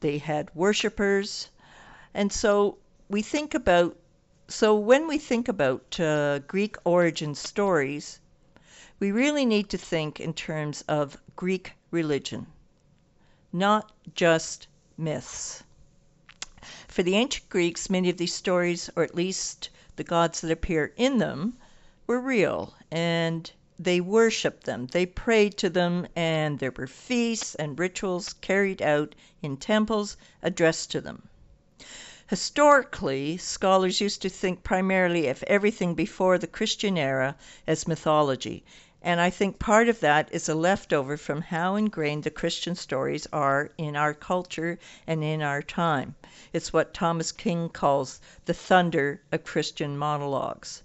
they 0.00 0.18
had 0.18 0.50
worshippers. 0.54 1.48
And 2.14 2.32
so 2.32 2.78
we 3.10 3.20
think 3.20 3.52
about 3.52 3.94
so 4.50 4.74
when 4.74 5.06
we 5.06 5.18
think 5.18 5.46
about 5.46 6.00
uh, 6.00 6.38
Greek 6.38 6.76
origin 6.84 7.34
stories, 7.34 8.18
we 8.98 9.12
really 9.12 9.44
need 9.44 9.68
to 9.68 9.76
think 9.76 10.18
in 10.18 10.32
terms 10.32 10.82
of 10.88 11.18
Greek 11.36 11.74
religion, 11.90 12.46
not 13.52 13.92
just 14.14 14.68
myths. 14.96 15.64
For 16.88 17.02
the 17.02 17.14
ancient 17.14 17.50
Greeks, 17.50 17.90
many 17.90 18.08
of 18.08 18.16
these 18.16 18.32
stories, 18.32 18.88
or 18.96 19.02
at 19.02 19.14
least 19.14 19.68
the 19.96 20.02
gods 20.02 20.40
that 20.40 20.50
appear 20.50 20.94
in 20.96 21.18
them, 21.18 21.58
were 22.06 22.18
real 22.20 22.72
and 22.90 23.52
they 23.78 24.00
worshiped 24.00 24.64
them. 24.64 24.86
They 24.86 25.04
prayed 25.04 25.58
to 25.58 25.68
them, 25.68 26.08
and 26.16 26.58
there 26.58 26.72
were 26.72 26.86
feasts 26.86 27.54
and 27.54 27.78
rituals 27.78 28.32
carried 28.32 28.80
out 28.80 29.14
in 29.42 29.58
temples 29.58 30.16
addressed 30.42 30.90
to 30.92 31.02
them. 31.02 31.28
Historically, 32.28 33.38
scholars 33.38 34.02
used 34.02 34.20
to 34.20 34.28
think 34.28 34.62
primarily 34.62 35.28
of 35.28 35.42
everything 35.44 35.94
before 35.94 36.36
the 36.36 36.46
Christian 36.46 36.98
era 36.98 37.34
as 37.66 37.88
mythology, 37.88 38.62
and 39.00 39.18
I 39.18 39.30
think 39.30 39.58
part 39.58 39.88
of 39.88 40.00
that 40.00 40.28
is 40.30 40.46
a 40.46 40.54
leftover 40.54 41.16
from 41.16 41.40
how 41.40 41.74
ingrained 41.74 42.24
the 42.24 42.30
Christian 42.30 42.76
stories 42.76 43.26
are 43.32 43.70
in 43.78 43.96
our 43.96 44.12
culture 44.12 44.78
and 45.06 45.24
in 45.24 45.40
our 45.40 45.62
time. 45.62 46.16
It's 46.52 46.70
what 46.70 46.92
Thomas 46.92 47.32
King 47.32 47.70
calls 47.70 48.20
the 48.44 48.52
thunder 48.52 49.22
of 49.32 49.44
Christian 49.44 49.96
monologues. 49.96 50.82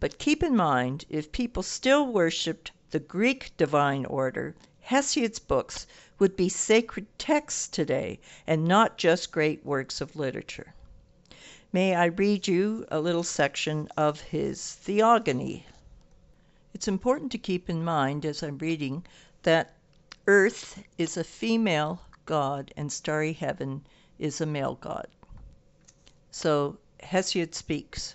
But 0.00 0.18
keep 0.18 0.42
in 0.42 0.56
mind, 0.56 1.04
if 1.08 1.30
people 1.30 1.62
still 1.62 2.08
worshiped 2.12 2.72
the 2.90 2.98
Greek 2.98 3.52
divine 3.56 4.04
order, 4.04 4.56
Hesiod's 4.80 5.38
books 5.38 5.86
would 6.22 6.36
be 6.36 6.48
sacred 6.48 7.04
texts 7.18 7.66
today 7.66 8.20
and 8.46 8.64
not 8.64 8.96
just 8.96 9.32
great 9.32 9.66
works 9.66 10.00
of 10.00 10.14
literature. 10.14 10.72
May 11.72 11.96
I 11.96 12.04
read 12.04 12.46
you 12.46 12.86
a 12.92 13.00
little 13.00 13.24
section 13.24 13.88
of 13.96 14.20
his 14.20 14.74
Theogony? 14.74 15.66
It's 16.74 16.86
important 16.86 17.32
to 17.32 17.38
keep 17.38 17.68
in 17.68 17.82
mind 17.82 18.24
as 18.24 18.40
I'm 18.40 18.58
reading 18.58 19.04
that 19.42 19.74
Earth 20.28 20.84
is 20.96 21.16
a 21.16 21.24
female 21.24 22.02
god 22.24 22.72
and 22.76 22.92
starry 22.92 23.32
heaven 23.32 23.84
is 24.20 24.40
a 24.40 24.46
male 24.46 24.76
god. 24.76 25.08
So 26.30 26.78
Hesiod 27.00 27.52
speaks. 27.52 28.14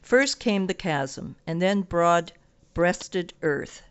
First 0.00 0.40
came 0.40 0.68
the 0.68 0.72
chasm, 0.72 1.36
and 1.46 1.60
then 1.60 1.82
broad 1.82 2.32
breasted 2.72 3.34
earth, 3.42 3.82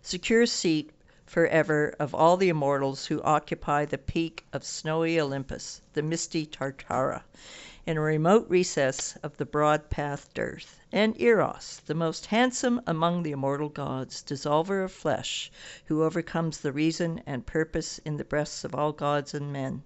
secure 0.00 0.46
seat 0.46 0.90
forever 1.34 1.92
of 1.98 2.14
all 2.14 2.36
the 2.36 2.48
immortals 2.48 3.06
who 3.06 3.20
occupy 3.22 3.84
the 3.84 3.98
peak 3.98 4.46
of 4.52 4.62
snowy 4.62 5.18
Olympus, 5.18 5.80
the 5.94 6.00
misty 6.00 6.46
Tartara, 6.46 7.24
in 7.84 7.96
a 7.96 8.00
remote 8.00 8.48
recess 8.48 9.16
of 9.20 9.36
the 9.36 9.44
broad 9.44 9.90
pathed 9.90 10.38
earth; 10.38 10.78
and 10.92 11.20
Eros, 11.20 11.80
the 11.86 11.94
most 11.96 12.26
handsome 12.26 12.80
among 12.86 13.24
the 13.24 13.32
immortal 13.32 13.68
gods, 13.68 14.22
dissolver 14.22 14.84
of 14.84 14.92
flesh, 14.92 15.50
who 15.86 16.04
overcomes 16.04 16.60
the 16.60 16.70
reason 16.72 17.20
and 17.26 17.46
purpose 17.46 17.98
in 18.04 18.16
the 18.16 18.24
breasts 18.24 18.62
of 18.62 18.72
all 18.72 18.92
gods 18.92 19.34
and 19.34 19.52
men. 19.52 19.82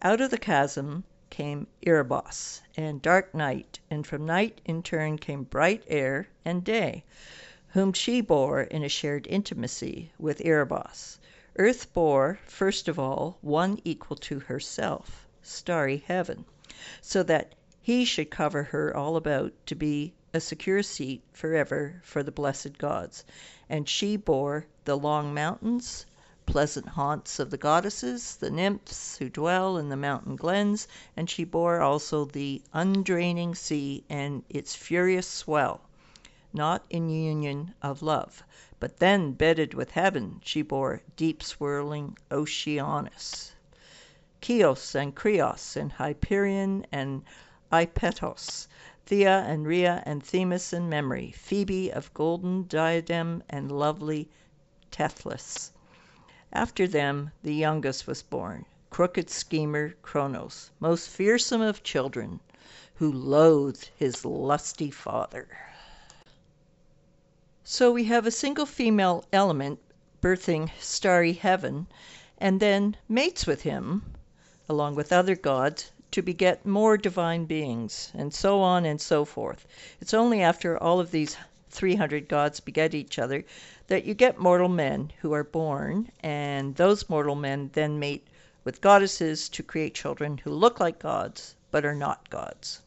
Out 0.00 0.22
of 0.22 0.30
the 0.30 0.38
chasm 0.38 1.04
came 1.28 1.66
Erebos 1.86 2.62
and 2.78 3.02
dark 3.02 3.34
night, 3.34 3.80
and 3.90 4.06
from 4.06 4.24
night 4.24 4.62
in 4.64 4.82
turn 4.82 5.18
came 5.18 5.42
bright 5.42 5.84
air 5.86 6.28
and 6.46 6.64
day 6.64 7.04
whom 7.76 7.92
she 7.92 8.22
bore 8.22 8.62
in 8.62 8.82
a 8.82 8.88
shared 8.88 9.26
intimacy 9.26 10.10
with 10.18 10.40
Erebos. 10.42 11.18
Earth 11.58 11.92
bore, 11.92 12.38
first 12.46 12.88
of 12.88 12.98
all, 12.98 13.36
one 13.42 13.78
equal 13.84 14.16
to 14.16 14.38
herself, 14.40 15.26
starry 15.42 15.98
Heaven, 15.98 16.46
so 17.02 17.22
that 17.22 17.54
he 17.82 18.06
should 18.06 18.30
cover 18.30 18.62
her 18.62 18.96
all 18.96 19.14
about 19.14 19.52
to 19.66 19.74
be 19.74 20.14
a 20.32 20.40
secure 20.40 20.82
seat 20.82 21.22
forever 21.34 22.00
for 22.02 22.22
the 22.22 22.32
blessed 22.32 22.78
gods. 22.78 23.24
And 23.68 23.86
she 23.86 24.16
bore 24.16 24.64
the 24.86 24.96
long 24.96 25.34
mountains, 25.34 26.06
pleasant 26.46 26.88
haunts 26.88 27.38
of 27.38 27.50
the 27.50 27.58
goddesses, 27.58 28.36
the 28.36 28.48
nymphs 28.50 29.18
who 29.18 29.28
dwell 29.28 29.76
in 29.76 29.90
the 29.90 29.98
mountain 29.98 30.36
glens, 30.36 30.88
and 31.14 31.28
she 31.28 31.44
bore 31.44 31.82
also 31.82 32.24
the 32.24 32.62
undraining 32.72 33.54
sea 33.54 34.02
and 34.08 34.44
its 34.48 34.74
furious 34.74 35.26
swell 35.28 35.82
not 36.56 36.86
in 36.88 37.10
union 37.10 37.74
of 37.82 38.00
love. 38.00 38.42
But 38.80 38.96
then, 38.96 39.32
bedded 39.32 39.74
with 39.74 39.90
heaven, 39.90 40.40
she 40.42 40.62
bore 40.62 41.02
deep 41.14 41.42
swirling 41.42 42.16
Oceanus. 42.30 43.52
Koios 44.40 44.94
and 44.94 45.14
Krios 45.14 45.76
and 45.76 45.92
Hyperion 45.92 46.86
and 46.90 47.24
Iapetos, 47.70 48.68
Thea 49.04 49.40
and 49.46 49.66
Rhea 49.66 50.02
and 50.06 50.24
Themis 50.24 50.72
and 50.72 50.88
Memory, 50.88 51.30
Phoebe 51.32 51.90
of 51.92 52.14
golden 52.14 52.66
diadem 52.66 53.42
and 53.50 53.70
lovely 53.70 54.30
Tethys. 54.90 55.72
After 56.54 56.88
them 56.88 57.32
the 57.42 57.54
youngest 57.54 58.06
was 58.06 58.22
born, 58.22 58.64
crooked 58.88 59.28
schemer 59.28 59.90
Cronos, 60.00 60.70
most 60.80 61.10
fearsome 61.10 61.60
of 61.60 61.82
children, 61.82 62.40
who 62.94 63.12
loathed 63.12 63.90
his 63.94 64.24
lusty 64.24 64.90
father. 64.90 65.48
So 67.68 67.90
we 67.90 68.04
have 68.04 68.28
a 68.28 68.30
single 68.30 68.64
female 68.64 69.24
element 69.32 69.80
birthing 70.22 70.70
starry 70.78 71.32
heaven, 71.32 71.88
and 72.38 72.60
then 72.60 72.96
mates 73.08 73.44
with 73.44 73.62
him, 73.62 74.14
along 74.68 74.94
with 74.94 75.12
other 75.12 75.34
gods, 75.34 75.90
to 76.12 76.22
beget 76.22 76.64
more 76.64 76.96
divine 76.96 77.44
beings, 77.44 78.12
and 78.14 78.32
so 78.32 78.60
on 78.60 78.84
and 78.84 79.00
so 79.00 79.24
forth. 79.24 79.66
It's 80.00 80.14
only 80.14 80.40
after 80.40 80.80
all 80.80 81.00
of 81.00 81.10
these 81.10 81.36
300 81.70 82.28
gods 82.28 82.60
beget 82.60 82.94
each 82.94 83.18
other 83.18 83.44
that 83.88 84.04
you 84.04 84.14
get 84.14 84.38
mortal 84.38 84.68
men 84.68 85.10
who 85.22 85.32
are 85.32 85.42
born, 85.42 86.12
and 86.20 86.76
those 86.76 87.08
mortal 87.10 87.34
men 87.34 87.70
then 87.72 87.98
mate 87.98 88.28
with 88.62 88.80
goddesses 88.80 89.48
to 89.48 89.64
create 89.64 89.92
children 89.92 90.38
who 90.38 90.50
look 90.52 90.78
like 90.78 91.00
gods 91.00 91.56
but 91.72 91.84
are 91.84 91.96
not 91.96 92.30
gods. 92.30 92.80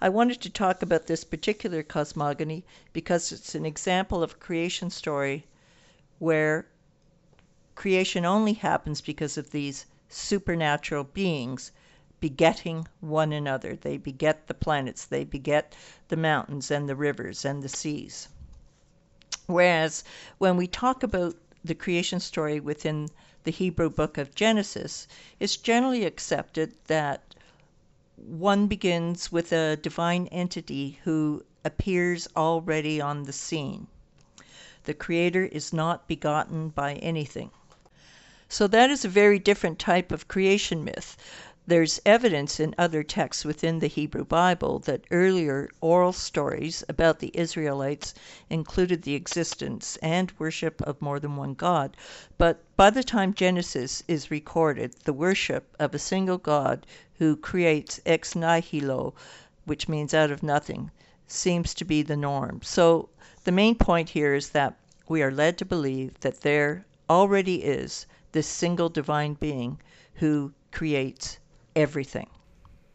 I 0.00 0.08
wanted 0.08 0.40
to 0.42 0.50
talk 0.50 0.82
about 0.82 1.08
this 1.08 1.24
particular 1.24 1.82
cosmogony 1.82 2.64
because 2.92 3.32
it's 3.32 3.56
an 3.56 3.66
example 3.66 4.22
of 4.22 4.30
a 4.30 4.36
creation 4.36 4.88
story 4.88 5.48
where 6.20 6.68
creation 7.74 8.24
only 8.24 8.52
happens 8.52 9.00
because 9.00 9.36
of 9.36 9.50
these 9.50 9.86
supernatural 10.08 11.02
beings 11.02 11.72
begetting 12.20 12.86
one 13.00 13.32
another. 13.32 13.74
They 13.74 13.96
beget 13.96 14.46
the 14.46 14.54
planets, 14.54 15.04
they 15.04 15.24
beget 15.24 15.74
the 16.06 16.16
mountains 16.16 16.70
and 16.70 16.88
the 16.88 16.94
rivers 16.94 17.44
and 17.44 17.60
the 17.60 17.68
seas. 17.68 18.28
Whereas 19.46 20.04
when 20.38 20.56
we 20.56 20.68
talk 20.68 21.02
about 21.02 21.34
the 21.64 21.74
creation 21.74 22.20
story 22.20 22.60
within 22.60 23.08
the 23.42 23.50
Hebrew 23.50 23.90
book 23.90 24.18
of 24.18 24.36
Genesis, 24.36 25.08
it's 25.40 25.56
generally 25.56 26.04
accepted 26.04 26.74
that 26.86 27.34
one 28.16 28.66
begins 28.66 29.32
with 29.32 29.52
a 29.52 29.76
divine 29.76 30.26
entity 30.28 31.00
who 31.04 31.44
appears 31.64 32.28
already 32.36 33.00
on 33.00 33.24
the 33.24 33.32
scene. 33.32 33.86
The 34.84 34.94
Creator 34.94 35.46
is 35.46 35.72
not 35.72 36.06
begotten 36.06 36.68
by 36.68 36.94
anything. 36.94 37.50
So 38.48 38.66
that 38.68 38.90
is 38.90 39.04
a 39.04 39.08
very 39.08 39.38
different 39.38 39.78
type 39.78 40.12
of 40.12 40.28
creation 40.28 40.84
myth. 40.84 41.16
There's 41.66 41.98
evidence 42.04 42.60
in 42.60 42.74
other 42.76 43.02
texts 43.02 43.42
within 43.42 43.78
the 43.78 43.86
Hebrew 43.86 44.24
Bible 44.24 44.80
that 44.80 45.06
earlier 45.10 45.70
oral 45.80 46.12
stories 46.12 46.84
about 46.90 47.20
the 47.20 47.30
Israelites 47.32 48.12
included 48.50 49.00
the 49.00 49.14
existence 49.14 49.96
and 50.02 50.30
worship 50.38 50.82
of 50.82 51.00
more 51.00 51.18
than 51.18 51.36
one 51.36 51.54
God. 51.54 51.96
But 52.36 52.62
by 52.76 52.90
the 52.90 53.02
time 53.02 53.32
Genesis 53.32 54.02
is 54.06 54.30
recorded, 54.30 54.94
the 55.04 55.14
worship 55.14 55.74
of 55.78 55.94
a 55.94 55.98
single 55.98 56.36
God 56.36 56.84
who 57.14 57.34
creates 57.34 57.98
ex 58.04 58.34
nihilo, 58.34 59.14
which 59.64 59.88
means 59.88 60.12
out 60.12 60.30
of 60.30 60.42
nothing, 60.42 60.90
seems 61.26 61.72
to 61.74 61.84
be 61.86 62.02
the 62.02 62.16
norm. 62.16 62.60
So 62.62 63.08
the 63.44 63.52
main 63.52 63.76
point 63.76 64.10
here 64.10 64.34
is 64.34 64.50
that 64.50 64.76
we 65.08 65.22
are 65.22 65.32
led 65.32 65.56
to 65.58 65.64
believe 65.64 66.20
that 66.20 66.42
there 66.42 66.84
already 67.08 67.64
is 67.64 68.04
this 68.32 68.46
single 68.46 68.90
divine 68.90 69.32
being 69.32 69.80
who 70.16 70.52
creates 70.70 71.38
everything. 71.76 72.28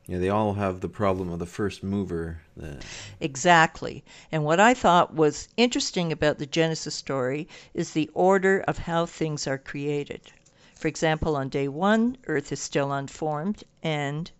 Yeah, 0.07 0.17
they 0.17 0.29
all 0.29 0.53
have 0.53 0.81
the 0.81 0.89
problem 0.89 1.29
of 1.29 1.37
the 1.37 1.45
first 1.45 1.83
mover. 1.83 2.41
The... 2.57 2.83
Exactly. 3.19 4.03
And 4.31 4.43
what 4.43 4.59
I 4.59 4.73
thought 4.73 5.13
was 5.13 5.47
interesting 5.55 6.11
about 6.11 6.39
the 6.39 6.47
Genesis 6.47 6.95
story 6.95 7.47
is 7.75 7.91
the 7.91 8.09
order 8.15 8.63
of 8.67 8.79
how 8.79 9.05
things 9.05 9.45
are 9.45 9.59
created. 9.59 10.31
For 10.73 10.87
example, 10.87 11.35
on 11.35 11.49
day 11.49 11.67
one, 11.67 12.17
Earth 12.25 12.51
is 12.51 12.59
still 12.59 12.91
unformed 12.91 13.63
and 13.83 14.31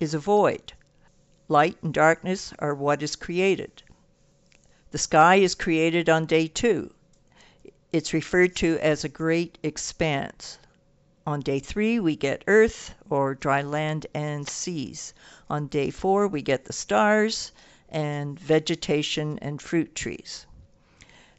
is 0.00 0.14
a 0.14 0.18
void. 0.18 0.72
Light 1.48 1.76
and 1.82 1.92
darkness 1.92 2.54
are 2.58 2.74
what 2.74 3.02
is 3.02 3.14
created. 3.14 3.82
The 4.92 4.98
sky 4.98 5.34
is 5.36 5.54
created 5.54 6.08
on 6.08 6.24
day 6.24 6.48
two. 6.48 6.94
It's 7.92 8.14
referred 8.14 8.56
to 8.56 8.78
as 8.78 9.04
a 9.04 9.10
great 9.10 9.58
expanse. 9.62 10.56
On 11.24 11.38
day 11.38 11.60
three, 11.60 12.00
we 12.00 12.16
get 12.16 12.42
earth, 12.48 12.96
or 13.08 13.36
dry 13.36 13.62
land 13.62 14.08
and 14.12 14.48
seas. 14.48 15.14
On 15.48 15.68
day 15.68 15.88
four, 15.88 16.26
we 16.26 16.42
get 16.42 16.64
the 16.64 16.72
stars 16.72 17.52
and 17.88 18.40
vegetation 18.40 19.38
and 19.38 19.62
fruit 19.62 19.94
trees. 19.94 20.46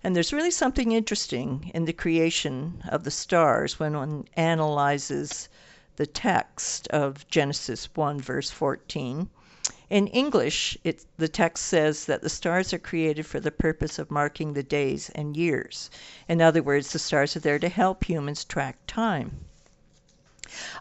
And 0.01 0.15
there's 0.15 0.31
really 0.31 0.51
something 0.51 0.93
interesting 0.93 1.69
in 1.73 1.83
the 1.83 1.91
creation 1.91 2.81
of 2.87 3.03
the 3.03 3.11
stars 3.11 3.77
when 3.77 3.97
one 3.97 4.25
analyzes 4.37 5.49
the 5.97 6.07
text 6.07 6.87
of 6.87 7.27
Genesis 7.27 7.89
1, 7.93 8.21
verse 8.21 8.51
14. 8.51 9.29
In 9.89 10.07
English, 10.07 10.77
it, 10.85 11.03
the 11.17 11.27
text 11.27 11.65
says 11.65 12.05
that 12.05 12.21
the 12.21 12.29
stars 12.29 12.73
are 12.73 12.79
created 12.79 13.25
for 13.25 13.41
the 13.41 13.51
purpose 13.51 13.99
of 13.99 14.09
marking 14.09 14.53
the 14.53 14.63
days 14.63 15.09
and 15.13 15.35
years. 15.35 15.89
In 16.29 16.41
other 16.41 16.63
words, 16.63 16.93
the 16.93 16.99
stars 16.99 17.35
are 17.35 17.41
there 17.41 17.59
to 17.59 17.67
help 17.67 18.05
humans 18.05 18.45
track 18.45 18.77
time. 18.87 19.43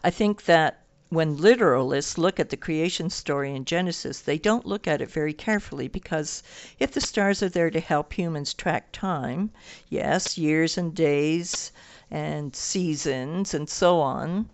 I 0.03 0.09
think 0.09 0.45
that 0.45 0.79
when 1.09 1.37
literalists 1.37 2.17
look 2.17 2.39
at 2.39 2.49
the 2.49 2.57
creation 2.57 3.09
story 3.09 3.55
in 3.55 3.65
Genesis, 3.65 4.19
they 4.19 4.37
don't 4.37 4.65
look 4.65 4.87
at 4.87 5.01
it 5.01 5.09
very 5.09 5.31
carefully 5.33 5.87
because 5.87 6.41
if 6.79 6.91
the 6.91 6.99
stars 6.99 7.43
are 7.43 7.49
there 7.49 7.69
to 7.69 7.79
help 7.79 8.13
humans 8.13 8.53
track 8.53 8.91
time, 8.91 9.51
yes, 9.89 10.37
years 10.37 10.77
and 10.77 10.95
days 10.95 11.71
and 12.09 12.55
seasons 12.55 13.53
and 13.53 13.69
so 13.69 13.99
on, 14.01 14.49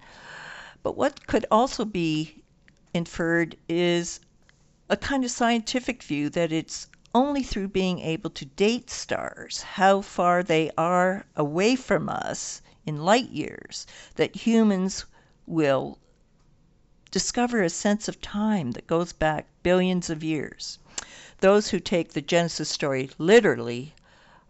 but 0.84 0.98
what 0.98 1.26
could 1.28 1.46
also 1.50 1.86
be 1.86 2.44
inferred 2.94 3.56
is 3.70 4.20
a 4.90 4.98
kind 4.98 5.24
of 5.24 5.32
scientific 5.32 6.04
view 6.04 6.30
that 6.30 6.52
it's 6.52 6.88
only 7.16 7.42
through 7.42 7.70
being 7.70 8.00
able 8.00 8.30
to 8.30 8.46
date 8.46 8.90
stars, 8.90 9.62
how 9.62 10.02
far 10.02 10.44
they 10.44 10.70
are 10.78 11.26
away 11.36 11.76
from 11.76 12.10
us 12.10 12.62
in 12.86 13.04
light 13.04 13.30
years, 13.30 13.88
that 14.16 14.36
humans 14.36 15.06
will 15.50 15.98
discover 17.12 17.64
a 17.64 17.70
sense 17.70 18.08
of 18.08 18.22
time 18.22 18.72
that 18.72 18.88
goes 18.88 19.12
back 19.12 19.48
billions 19.64 20.10
of 20.10 20.24
years. 20.24 20.78
Those 21.40 21.70
who 21.70 21.80
take 21.80 22.14
the 22.14 22.22
Genesis 22.22 22.70
story 22.70 23.10
literally 23.18 23.94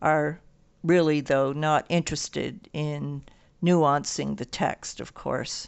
are 0.02 0.40
really, 0.84 1.22
though, 1.22 1.54
not 1.54 1.86
interested 1.88 2.70
in 2.74 3.24
nuancing 3.64 4.38
the 4.38 4.46
text, 4.46 5.00
of 5.00 5.14
course. 5.14 5.68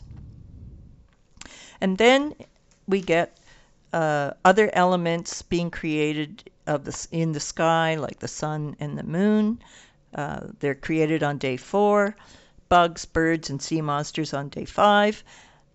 And 1.80 1.98
then 1.98 2.36
we 2.88 3.02
get 3.02 3.38
uh, 3.94 4.32
other 4.44 4.70
elements 4.74 5.42
being 5.42 5.72
created 5.72 6.50
of 6.68 6.86
the, 6.86 7.08
in 7.12 7.32
the 7.32 7.40
sky, 7.40 7.96
like 7.96 8.20
the 8.20 8.28
sun 8.28 8.76
and 8.80 8.98
the 8.98 9.04
moon. 9.04 9.62
Uh, 10.14 10.42
they're 10.60 10.76
created 10.76 11.24
on 11.24 11.38
day 11.38 11.58
four 11.58 12.16
bugs, 12.72 13.04
birds, 13.04 13.50
and 13.50 13.62
sea 13.62 13.82
monsters 13.82 14.34
on 14.34 14.48
day 14.48 14.64
five. 14.64 15.26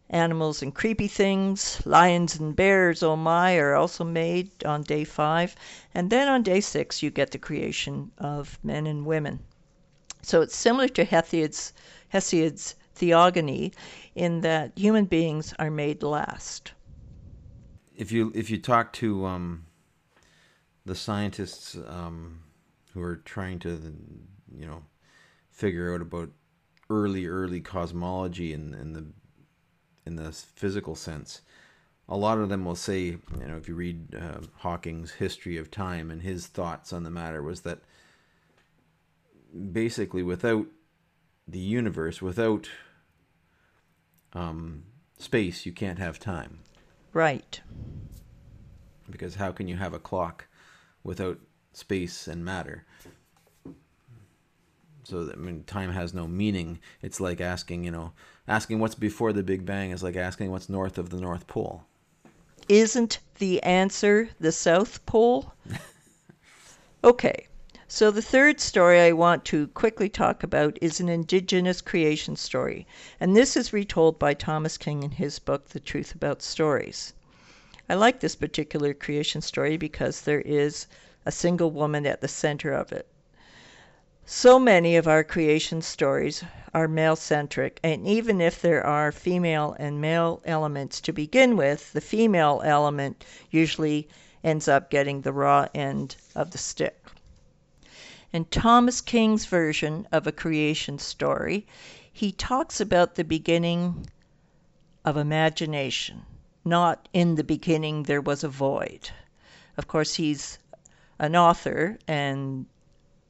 Animals 0.09 0.63
and 0.63 0.75
creepy 0.75 1.09
things, 1.09 1.83
lions 1.85 2.41
and 2.41 2.57
bears, 2.57 3.03
oh 3.03 3.17
my, 3.17 3.57
are 3.57 3.75
also 3.75 4.03
made 4.03 4.65
on 4.65 4.83
day 4.83 5.05
five. 5.05 5.55
And 5.93 6.09
then 6.09 6.27
on 6.27 6.43
day 6.43 6.63
six, 6.63 7.03
you 7.03 7.11
get 7.11 7.33
the 7.33 7.39
creation 7.39 8.11
of 8.17 8.59
men 8.63 8.87
and 8.87 9.05
women. 9.05 9.41
So 10.23 10.41
it's 10.41 10.57
similar 10.57 10.89
to 10.89 11.05
Hesiod's, 11.05 11.75
Hesiod's 12.09 12.77
theogony 12.95 13.73
in 14.15 14.41
that 14.41 14.73
human 14.75 15.05
beings 15.05 15.53
are 15.59 15.71
made 15.71 16.03
last. 16.03 16.73
If 17.95 18.11
you 18.11 18.33
if 18.35 18.49
you 18.49 18.59
talk 18.59 18.95
to 18.95 19.27
um, 19.27 19.67
the 20.87 20.95
scientists 20.95 21.77
um, 21.89 22.41
who 22.95 23.03
are 23.03 23.17
trying 23.17 23.59
to, 23.61 23.71
you 24.57 24.67
know, 24.67 24.83
figure 25.51 25.95
out 25.95 26.01
about 26.01 26.31
early 26.89 27.27
early 27.27 27.61
cosmology 27.61 28.53
in 28.53 28.75
in 28.75 28.93
the 28.93 29.07
in 30.05 30.17
the 30.17 30.33
physical 30.33 30.95
sense 30.95 31.41
a 32.09 32.17
lot 32.17 32.39
of 32.39 32.49
them 32.49 32.65
will 32.65 32.77
say 32.77 33.05
you 33.05 33.47
know 33.47 33.57
if 33.57 33.69
you 33.69 33.75
read 33.75 34.15
uh, 34.15 34.39
hawking's 34.59 35.13
history 35.13 35.57
of 35.57 35.71
time 35.71 36.11
and 36.11 36.23
his 36.23 36.47
thoughts 36.47 36.93
on 36.93 37.03
the 37.03 37.11
matter 37.11 37.43
was 37.43 37.63
that 37.63 37.81
basically 39.73 40.23
without 40.23 40.67
the 41.49 41.59
universe 41.59 42.21
without 42.23 42.69
um, 44.33 44.85
space 45.19 45.67
you 45.67 45.73
can't 45.73 45.99
have 45.99 46.19
time. 46.19 46.61
Right. 47.13 47.61
Because 49.09 49.37
how 49.37 49.53
can 49.53 49.69
you 49.69 49.77
have 49.77 49.95
a 49.95 49.99
clock 49.99 50.47
without 51.03 51.39
space 51.73 52.29
and 52.29 52.45
matter 52.45 52.85
so 55.07 55.31
I 55.33 55.37
mean, 55.37 55.63
time 55.65 55.93
has 55.93 56.13
no 56.13 56.27
meaning. 56.27 56.81
It's 57.01 57.21
like 57.21 57.41
asking, 57.41 57.85
you 57.85 57.93
know, 57.93 58.13
asking 58.49 58.81
what's 58.81 58.97
before 58.97 59.33
the 59.33 59.45
Big 59.45 59.65
Bang 59.65 59.93
is 59.93 60.03
like 60.03 60.17
asking 60.17 60.51
what's 60.51 60.69
north 60.69 60.99
of 60.99 61.11
the 61.11 61.21
North 61.21 61.47
Pole. 61.47 61.85
Isn't 62.69 63.21
the 63.39 63.63
answer 63.63 64.31
the 64.41 64.51
South 64.51 65.07
Pole? 65.07 65.53
okay. 67.05 67.47
So 67.87 68.11
the 68.11 68.21
third 68.21 68.59
story 68.59 69.01
I 69.01 69.13
want 69.13 69.45
to 69.45 69.69
quickly 69.69 70.09
talk 70.09 70.43
about 70.43 70.77
is 70.83 70.99
an 70.99 71.09
indigenous 71.09 71.81
creation 71.81 72.35
story, 72.35 72.85
and 73.21 73.37
this 73.37 73.57
is 73.57 73.73
retold 73.73 74.19
by 74.19 74.35
Thomas 74.35 74.77
King 74.77 75.05
in 75.05 75.13
his 75.13 75.39
book 75.39 75.69
The 75.69 75.79
Truth 75.79 76.17
About 76.17 76.43
Stories. 76.43 77.13
I 77.89 77.95
like 77.95 78.19
this 78.19 78.35
particular 78.35 78.93
creation 78.93 79.41
story 79.41 79.77
because 79.77 80.23
there 80.23 80.41
is 80.41 80.89
a 81.25 81.31
single 81.31 81.71
woman 81.71 82.07
at 82.07 82.21
the 82.21 82.27
center 82.27 82.73
of 82.73 82.91
it. 82.91 83.07
So 84.29 84.59
many 84.59 84.97
of 84.97 85.07
our 85.07 85.23
creation 85.23 85.83
stories 85.83 86.43
are 86.75 86.89
male 86.89 87.15
centric, 87.15 87.79
and 87.85 88.09
even 88.09 88.41
if 88.41 88.61
there 88.61 88.85
are 88.85 89.13
female 89.13 89.77
and 89.79 90.01
male 90.01 90.43
elements 90.45 91.01
to 91.03 91.13
begin 91.13 91.57
with, 91.57 91.93
the 91.93 92.01
female 92.01 92.61
element 92.65 93.25
usually 93.53 94.09
ends 94.43 94.67
up 94.67 94.91
getting 94.91 95.21
the 95.21 95.33
raw 95.33 95.69
end 95.73 96.17
of 96.35 96.51
the 96.51 96.59
stick. 96.59 97.07
In 98.33 98.47
Thomas 98.47 99.01
King's 99.01 99.45
version 99.47 100.09
of 100.11 100.27
a 100.27 100.33
creation 100.33 100.99
story, 100.99 101.65
he 102.13 102.33
talks 102.33 102.81
about 102.81 103.15
the 103.15 103.23
beginning 103.23 104.09
of 105.05 105.17
imagination, 105.17 106.27
not 106.65 107.09
in 107.13 107.37
the 107.37 107.45
beginning 107.45 108.03
there 108.03 108.21
was 108.21 108.43
a 108.43 108.49
void. 108.49 109.11
Of 109.77 109.87
course, 109.87 110.15
he's 110.15 110.59
an 111.21 111.37
author 111.37 111.97
and 112.09 112.67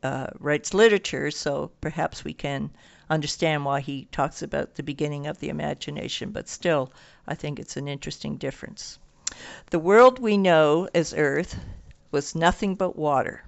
uh, 0.02 0.28
writes 0.38 0.74
literature, 0.74 1.30
so 1.30 1.70
perhaps 1.80 2.24
we 2.24 2.32
can 2.32 2.70
understand 3.09 3.64
why 3.64 3.80
he 3.80 4.06
talks 4.12 4.42
about 4.42 4.74
the 4.74 4.82
beginning 4.82 5.26
of 5.26 5.38
the 5.38 5.48
imagination, 5.48 6.30
but 6.30 6.49
still, 6.49 6.92
I 7.26 7.34
think 7.34 7.59
it's 7.59 7.76
an 7.76 7.88
interesting 7.88 8.36
difference. 8.36 8.99
The 9.70 9.78
world 9.78 10.18
we 10.18 10.36
know 10.36 10.88
as 10.94 11.14
Earth 11.14 11.59
was 12.11 12.34
nothing 12.34 12.74
but 12.74 12.97
water, 12.97 13.44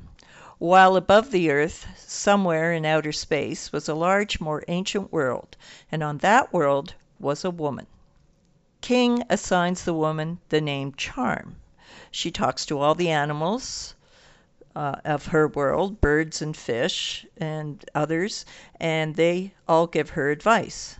while 0.59 0.97
above 0.97 1.31
the 1.31 1.51
Earth, 1.51 1.87
somewhere 1.97 2.73
in 2.73 2.85
outer 2.85 3.13
space, 3.13 3.71
was 3.71 3.89
a 3.89 3.95
large, 3.95 4.41
more 4.41 4.65
ancient 4.69 5.13
world, 5.13 5.57
and 5.93 6.03
on 6.03 6.19
that 6.19 6.53
world 6.53 6.95
was 7.21 7.45
a 7.45 7.51
woman. 7.51 7.87
King 8.81 9.23
assigns 9.31 9.85
the 9.85 9.95
woman 9.95 10.41
the 10.49 10.61
name 10.61 10.93
Charm. 10.95 11.57
She 12.11 12.31
talks 12.31 12.67
to 12.67 12.79
all 12.79 12.95
the 12.95 13.11
animals, 13.11 13.95
uh, 14.79 15.01
of 15.05 15.27
her 15.27 15.49
world, 15.49 16.01
birds 16.01 16.41
and 16.41 16.57
fish 16.57 17.27
and 17.37 17.85
others, 17.97 18.47
and 18.79 19.17
they 19.17 19.53
all 19.67 19.89
give 19.89 20.11
her 20.11 20.31
advice. 20.31 20.95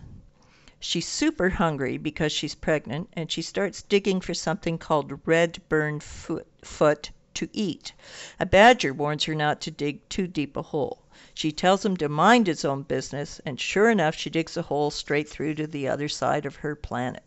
She's 0.81 1.07
super 1.07 1.51
hungry 1.51 1.97
because 1.97 2.33
she's 2.33 2.55
pregnant, 2.55 3.07
and 3.13 3.31
she 3.31 3.41
starts 3.41 3.81
digging 3.81 4.19
for 4.19 4.33
something 4.33 4.77
called 4.77 5.21
red 5.25 5.61
fern 5.69 6.01
root, 6.27 6.45
root 6.81 7.11
to 7.35 7.49
eat. 7.53 7.93
A 8.37 8.45
badger 8.45 8.93
warns 8.93 9.23
her 9.23 9.33
not 9.35 9.61
to 9.61 9.71
dig 9.71 10.07
too 10.09 10.27
deep 10.27 10.57
a 10.57 10.61
hole. 10.61 11.01
She 11.33 11.53
tells 11.53 11.85
him 11.85 11.95
to 11.97 12.09
mind 12.09 12.47
his 12.47 12.65
own 12.65 12.83
business, 12.83 13.39
and 13.45 13.61
sure 13.61 13.89
enough 13.89 14.13
she 14.13 14.29
digs 14.29 14.57
a 14.57 14.63
hole 14.63 14.91
straight 14.91 15.29
through 15.29 15.53
to 15.55 15.67
the 15.67 15.87
other 15.87 16.09
side 16.09 16.45
of 16.45 16.57
her 16.57 16.75
planet. 16.75 17.23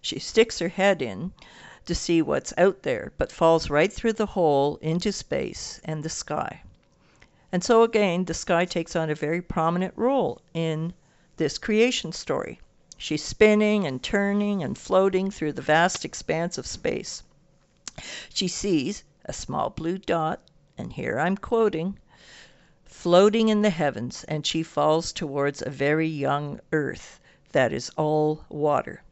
She 0.00 0.18
sticks 0.18 0.58
her 0.60 0.68
head 0.68 1.02
in 1.02 1.32
to 1.86 1.94
see 1.94 2.20
what's 2.20 2.52
out 2.58 2.82
there, 2.82 3.12
but 3.16 3.32
falls 3.32 3.70
right 3.70 3.92
through 3.92 4.12
the 4.12 4.26
hole 4.26 4.76
into 4.82 5.10
space 5.12 5.80
and 5.84 6.02
the 6.02 6.08
sky. 6.08 6.62
And 7.52 7.64
so 7.64 7.82
again, 7.82 8.24
the 8.24 8.34
sky 8.34 8.64
takes 8.64 8.94
on 8.94 9.08
a 9.08 9.14
very 9.14 9.40
prominent 9.40 9.94
role 9.96 10.42
in 10.52 10.92
this 11.36 11.58
creation 11.58 12.12
story. 12.12 12.60
She's 12.98 13.22
spinning 13.22 13.86
and 13.86 14.02
turning 14.02 14.62
and 14.62 14.76
floating 14.76 15.30
through 15.30 15.52
the 15.52 15.62
vast 15.62 16.04
expanse 16.04 16.58
of 16.58 16.66
space. 16.66 17.22
She 18.32 18.48
sees 18.48 19.04
a 19.24 19.32
small 19.32 19.70
blue 19.70 19.98
dot, 19.98 20.40
and 20.76 20.92
here 20.92 21.18
I'm 21.18 21.36
quoting, 21.36 21.98
floating 22.84 23.48
in 23.48 23.62
the 23.62 23.70
heavens, 23.70 24.24
and 24.24 24.46
she 24.46 24.62
falls 24.62 25.12
towards 25.12 25.62
a 25.62 25.70
very 25.70 26.08
young 26.08 26.60
earth 26.72 27.20
that 27.52 27.72
is 27.72 27.90
all 27.96 28.44
water. 28.48 29.02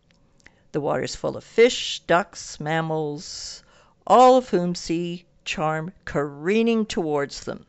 The 0.75 0.81
water 0.81 1.05
is 1.05 1.15
full 1.15 1.37
of 1.37 1.45
fish, 1.45 2.03
ducks, 2.05 2.59
mammals, 2.59 3.63
all 4.09 4.37
of 4.37 4.49
whom 4.49 4.75
see 4.75 5.25
Charm 5.45 5.93
careening 6.05 6.85
towards 6.85 7.45
them. 7.45 7.67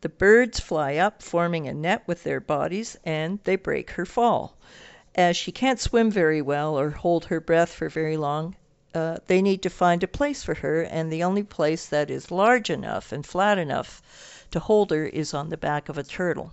The 0.00 0.08
birds 0.08 0.60
fly 0.60 0.96
up, 0.96 1.22
forming 1.22 1.68
a 1.68 1.74
net 1.74 2.02
with 2.06 2.24
their 2.24 2.40
bodies, 2.40 2.96
and 3.04 3.38
they 3.44 3.56
break 3.56 3.90
her 3.90 4.06
fall 4.06 4.56
as 5.14 5.36
she 5.36 5.52
can't 5.52 5.78
swim 5.78 6.10
very 6.10 6.40
well 6.40 6.78
or 6.78 6.90
hold 6.90 7.26
her 7.26 7.38
breath 7.38 7.72
for 7.72 7.90
very 7.90 8.16
long, 8.16 8.56
uh, 8.94 9.18
they 9.26 9.42
need 9.42 9.62
to 9.62 9.68
find 9.68 10.02
a 10.02 10.08
place 10.08 10.42
for 10.42 10.54
her, 10.54 10.80
and 10.82 11.12
the 11.12 11.22
only 11.22 11.42
place 11.42 11.86
that 11.86 12.10
is 12.10 12.30
large 12.30 12.70
enough 12.70 13.12
and 13.12 13.26
flat 13.26 13.58
enough 13.58 14.02
to 14.50 14.58
hold 14.58 14.90
her 14.90 15.04
is 15.04 15.34
on 15.34 15.50
the 15.50 15.56
back 15.58 15.88
of 15.88 15.98
a 15.98 16.02
turtle. 16.02 16.50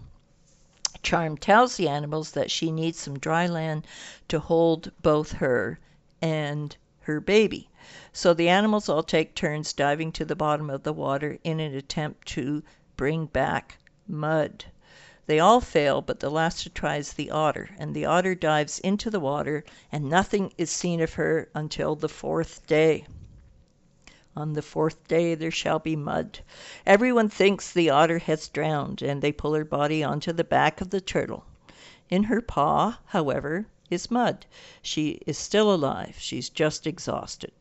Charm 1.03 1.35
tells 1.35 1.77
the 1.77 1.87
animals 1.89 2.29
that 2.33 2.51
she 2.51 2.71
needs 2.71 2.99
some 2.99 3.17
dry 3.17 3.47
land 3.47 3.87
to 4.27 4.37
hold 4.39 4.91
both 5.01 5.31
her 5.31 5.79
and 6.21 6.77
her 6.99 7.19
baby. 7.19 7.71
So 8.13 8.35
the 8.35 8.47
animals 8.49 8.87
all 8.87 9.01
take 9.01 9.33
turns 9.33 9.73
diving 9.73 10.11
to 10.11 10.25
the 10.25 10.35
bottom 10.35 10.69
of 10.69 10.83
the 10.83 10.93
water 10.93 11.39
in 11.43 11.59
an 11.59 11.73
attempt 11.73 12.27
to 12.35 12.61
bring 12.97 13.25
back 13.25 13.79
mud. 14.07 14.65
They 15.25 15.39
all 15.39 15.59
fail, 15.59 16.03
but 16.03 16.19
the 16.19 16.29
last 16.29 16.61
to 16.65 16.69
try 16.69 16.97
is 16.97 17.13
the 17.13 17.31
otter, 17.31 17.71
and 17.79 17.95
the 17.95 18.05
otter 18.05 18.35
dives 18.35 18.77
into 18.77 19.09
the 19.09 19.19
water, 19.19 19.63
and 19.91 20.07
nothing 20.07 20.53
is 20.55 20.69
seen 20.69 21.01
of 21.01 21.13
her 21.15 21.49
until 21.55 21.95
the 21.95 22.09
fourth 22.09 22.67
day. 22.67 23.07
On 24.33 24.53
the 24.53 24.61
fourth 24.61 25.09
day 25.09 25.35
there 25.35 25.51
shall 25.51 25.77
be 25.77 25.97
mud. 25.97 26.39
Everyone 26.85 27.27
thinks 27.27 27.69
the 27.69 27.89
otter 27.89 28.19
has 28.19 28.47
drowned, 28.47 29.01
and 29.01 29.21
they 29.21 29.33
pull 29.33 29.53
her 29.55 29.65
body 29.65 30.05
onto 30.05 30.31
the 30.31 30.45
back 30.45 30.79
of 30.79 30.89
the 30.89 31.01
turtle. 31.01 31.43
In 32.09 32.23
her 32.23 32.39
paw, 32.41 32.99
however, 33.07 33.65
is 33.89 34.09
mud. 34.09 34.45
She 34.81 35.19
is 35.27 35.37
still 35.37 35.69
alive. 35.73 36.15
She's 36.17 36.47
just 36.47 36.87
exhausted. 36.87 37.51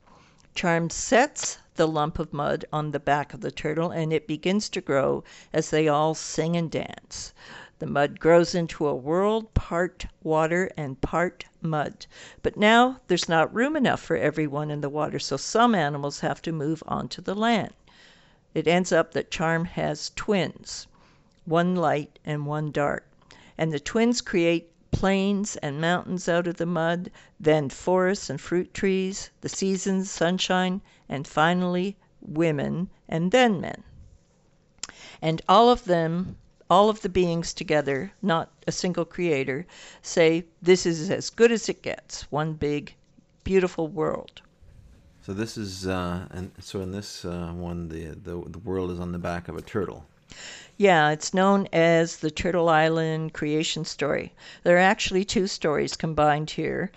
Charm 0.54 0.90
sets 0.90 1.58
the 1.74 1.88
lump 1.88 2.20
of 2.20 2.32
mud 2.32 2.64
on 2.72 2.92
the 2.92 3.00
back 3.00 3.34
of 3.34 3.40
the 3.40 3.50
turtle, 3.50 3.90
and 3.90 4.12
it 4.12 4.28
begins 4.28 4.68
to 4.68 4.80
grow 4.80 5.24
as 5.52 5.70
they 5.70 5.88
all 5.88 6.14
sing 6.14 6.56
and 6.56 6.70
dance. 6.70 7.34
The 7.80 7.86
mud 7.86 8.20
grows 8.20 8.54
into 8.54 8.86
a 8.86 8.94
world 8.94 9.54
part 9.54 10.04
water 10.22 10.70
and 10.76 11.00
part 11.00 11.46
mud. 11.62 12.04
But 12.42 12.58
now 12.58 13.00
there's 13.06 13.26
not 13.26 13.54
room 13.54 13.74
enough 13.74 14.02
for 14.02 14.18
everyone 14.18 14.70
in 14.70 14.82
the 14.82 14.90
water, 14.90 15.18
so 15.18 15.38
some 15.38 15.74
animals 15.74 16.20
have 16.20 16.42
to 16.42 16.52
move 16.52 16.82
onto 16.86 17.22
the 17.22 17.34
land. 17.34 17.72
It 18.52 18.66
ends 18.68 18.92
up 18.92 19.12
that 19.14 19.30
Charm 19.30 19.64
has 19.64 20.12
twins, 20.14 20.88
one 21.46 21.74
light 21.74 22.18
and 22.22 22.44
one 22.44 22.70
dark. 22.70 23.06
And 23.56 23.72
the 23.72 23.80
twins 23.80 24.20
create 24.20 24.70
plains 24.90 25.56
and 25.56 25.80
mountains 25.80 26.28
out 26.28 26.46
of 26.46 26.58
the 26.58 26.66
mud, 26.66 27.10
then 27.40 27.70
forests 27.70 28.28
and 28.28 28.38
fruit 28.38 28.74
trees, 28.74 29.30
the 29.40 29.48
seasons, 29.48 30.10
sunshine, 30.10 30.82
and 31.08 31.26
finally 31.26 31.96
women, 32.20 32.90
and 33.08 33.30
then 33.32 33.58
men. 33.58 33.84
And 35.22 35.40
all 35.48 35.70
of 35.70 35.86
them 35.86 36.36
all 36.70 36.88
of 36.88 37.02
the 37.02 37.08
beings 37.08 37.52
together, 37.52 38.12
not 38.22 38.48
a 38.68 38.72
single 38.72 39.04
creator, 39.04 39.66
say 40.02 40.44
this 40.62 40.86
is 40.86 41.10
as 41.10 41.28
good 41.28 41.50
as 41.50 41.68
it 41.68 41.82
gets, 41.82 42.22
one 42.30 42.52
big, 42.54 42.94
beautiful 43.42 43.88
world. 43.88 44.40
So 45.22 45.32
this 45.34 45.58
is, 45.58 45.86
uh, 45.86 46.26
and 46.30 46.52
so 46.60 46.80
in 46.80 46.92
this 46.92 47.24
uh, 47.24 47.52
one, 47.52 47.88
the, 47.88 48.14
the 48.14 48.40
the 48.48 48.58
world 48.60 48.90
is 48.90 49.00
on 49.00 49.12
the 49.12 49.18
back 49.18 49.48
of 49.48 49.56
a 49.56 49.62
turtle. 49.62 50.06
Yeah, 50.76 51.10
it's 51.10 51.34
known 51.34 51.68
as 51.72 52.16
the 52.16 52.30
Turtle 52.30 52.68
Island 52.68 53.34
creation 53.34 53.84
story. 53.84 54.32
There 54.62 54.76
are 54.76 54.78
actually 54.78 55.24
two 55.24 55.46
stories 55.46 55.96
combined 55.96 56.50
here. 56.50 56.90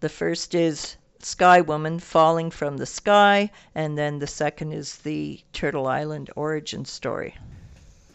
The 0.00 0.08
first 0.08 0.54
is 0.54 0.96
Sky 1.20 1.60
Woman 1.60 2.00
falling 2.00 2.50
from 2.50 2.78
the 2.78 2.86
sky, 2.86 3.50
and 3.74 3.96
then 3.96 4.18
the 4.18 4.26
second 4.26 4.72
is 4.72 4.96
the 4.96 5.40
Turtle 5.52 5.86
Island 5.86 6.30
origin 6.34 6.84
story. 6.84 7.36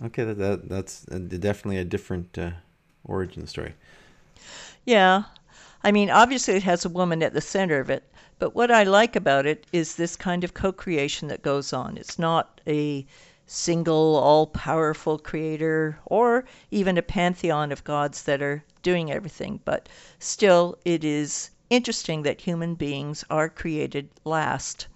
Okay, 0.04 0.24
that, 0.24 0.38
that 0.38 0.70
that's 0.70 1.02
definitely 1.02 1.78
a 1.78 1.84
different 1.84 2.38
uh, 2.38 2.52
origin 3.04 3.48
story. 3.48 3.74
Yeah, 4.86 5.24
I 5.84 5.92
mean, 5.92 6.10
obviously 6.10 6.56
it 6.56 6.64
has 6.64 6.86
a 6.86 6.90
woman 6.90 7.22
at 7.22 7.34
the 7.34 7.42
center 7.42 7.80
of 7.80 7.90
it, 7.90 8.04
but 8.38 8.56
what 8.56 8.72
I 8.72 8.84
like 8.84 9.16
about 9.16 9.46
it 9.46 9.66
is 9.74 9.96
this 9.96 10.16
kind 10.16 10.44
of 10.44 10.54
co-creation 10.54 11.28
that 11.28 11.42
goes 11.42 11.74
on. 11.74 11.98
It's 11.98 12.18
not 12.18 12.62
a 12.66 13.06
single 13.46 14.16
all-powerful 14.16 15.18
creator 15.20 16.00
or 16.06 16.46
even 16.72 16.98
a 16.98 17.02
pantheon 17.02 17.72
of 17.72 17.84
gods 17.84 18.24
that 18.24 18.42
are 18.42 18.64
doing 18.84 19.12
everything, 19.12 19.60
but 19.66 19.90
still 20.20 20.78
it 20.86 21.04
is 21.04 21.50
interesting 21.70 22.24
that 22.24 22.42
human 22.42 22.76
beings 22.76 23.26
are 23.30 23.50
created 23.50 24.10
last. 24.24 24.88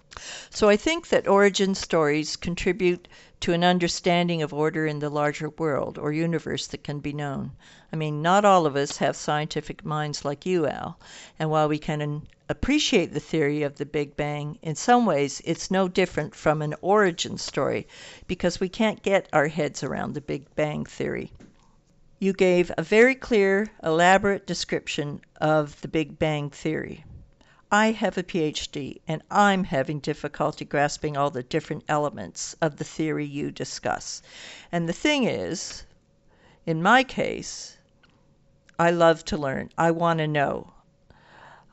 So 0.50 0.68
I 0.68 0.76
think 0.76 1.08
that 1.08 1.26
origin 1.26 1.74
stories 1.74 2.36
contribute 2.36 3.08
to 3.44 3.52
an 3.52 3.62
understanding 3.62 4.40
of 4.40 4.54
order 4.54 4.86
in 4.86 5.00
the 5.00 5.10
larger 5.10 5.50
world 5.50 5.98
or 5.98 6.10
universe 6.10 6.66
that 6.66 6.82
can 6.82 6.98
be 6.98 7.12
known. 7.12 7.52
I 7.92 7.96
mean, 7.96 8.22
not 8.22 8.42
all 8.42 8.64
of 8.64 8.74
us 8.74 8.96
have 8.96 9.16
scientific 9.16 9.84
minds 9.84 10.24
like 10.24 10.46
you, 10.46 10.66
Al, 10.66 10.98
and 11.38 11.50
while 11.50 11.68
we 11.68 11.76
can 11.76 12.26
appreciate 12.48 13.12
the 13.12 13.20
theory 13.20 13.62
of 13.62 13.76
the 13.76 13.84
Big 13.84 14.16
Bang, 14.16 14.58
in 14.62 14.74
some 14.74 15.04
ways 15.04 15.42
it's 15.44 15.70
no 15.70 15.88
different 15.88 16.34
from 16.34 16.62
an 16.62 16.74
origin 16.80 17.36
story 17.36 17.86
because 18.26 18.60
we 18.60 18.70
can't 18.70 19.02
get 19.02 19.28
our 19.30 19.48
heads 19.48 19.82
around 19.82 20.14
the 20.14 20.22
Big 20.22 20.46
Bang 20.54 20.86
theory. 20.86 21.30
You 22.18 22.32
gave 22.32 22.72
a 22.78 22.82
very 22.82 23.14
clear, 23.14 23.66
elaborate 23.82 24.46
description 24.46 25.20
of 25.38 25.78
the 25.82 25.88
Big 25.88 26.18
Bang 26.18 26.48
theory. 26.48 27.04
I 27.72 27.92
have 27.92 28.18
a 28.18 28.22
PhD, 28.22 29.00
and 29.08 29.22
I'm 29.30 29.64
having 29.64 29.98
difficulty 29.98 30.64
grasping 30.64 31.16
all 31.16 31.30
the 31.30 31.42
different 31.42 31.84
elements 31.88 32.54
of 32.60 32.76
the 32.76 32.84
theory 32.84 33.24
you 33.24 33.50
discuss. 33.50 34.20
And 34.70 34.88
the 34.88 34.92
thing 34.92 35.24
is, 35.24 35.84
in 36.66 36.82
my 36.82 37.02
case, 37.02 37.78
I 38.78 38.90
love 38.90 39.24
to 39.26 39.36
learn. 39.36 39.70
I 39.78 39.92
want 39.92 40.18
to 40.18 40.26
know. 40.26 40.72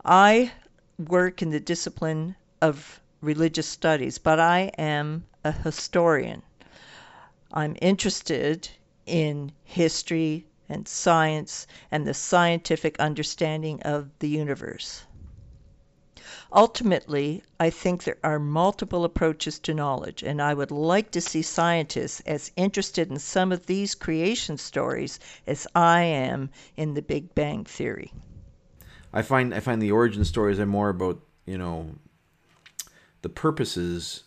I 0.06 0.54
work 0.98 1.42
in 1.42 1.50
the 1.50 1.60
discipline 1.60 2.36
of 2.62 3.02
religious 3.22 3.68
studies, 3.68 4.18
but 4.18 4.40
I 4.40 4.72
am 4.78 5.26
a 5.44 5.52
historian. 5.52 6.44
I'm 7.52 7.76
interested 7.82 8.70
in 9.06 9.52
history 9.64 10.48
and 10.70 10.88
science 10.88 11.68
and 11.92 12.08
the 12.08 12.14
scientific 12.14 13.00
understanding 13.00 13.82
of 13.82 14.10
the 14.20 14.30
universe. 14.30 15.04
Ultimately, 16.54 17.44
I 17.60 17.70
think 17.70 18.04
there 18.04 18.18
are 18.24 18.40
multiple 18.40 19.04
approaches 19.06 19.60
to 19.60 19.74
knowledge, 19.74 20.24
and 20.24 20.42
I 20.42 20.54
would 20.54 20.72
like 20.72 21.12
to 21.12 21.22
see 21.22 21.42
scientists 21.42 22.20
as 22.22 22.52
interested 22.56 23.10
in 23.10 23.20
some 23.20 23.52
of 23.52 23.66
these 23.66 23.96
creation 23.96 24.58
stories 24.58 25.20
as 25.48 25.68
I 25.76 26.02
am 26.04 26.50
in 26.76 26.94
the 26.94 27.02
Big 27.02 27.34
Bang 27.36 27.64
Theory. 27.64 28.14
I 29.14 29.22
find 29.22 29.54
I 29.54 29.60
find 29.60 29.82
the 29.82 29.92
origin 29.92 30.26
stories 30.26 30.60
are 30.60 30.66
more 30.66 30.90
about, 30.90 31.22
you 31.46 31.58
know, 31.58 31.96
the 33.22 33.30
purposes 33.30 34.24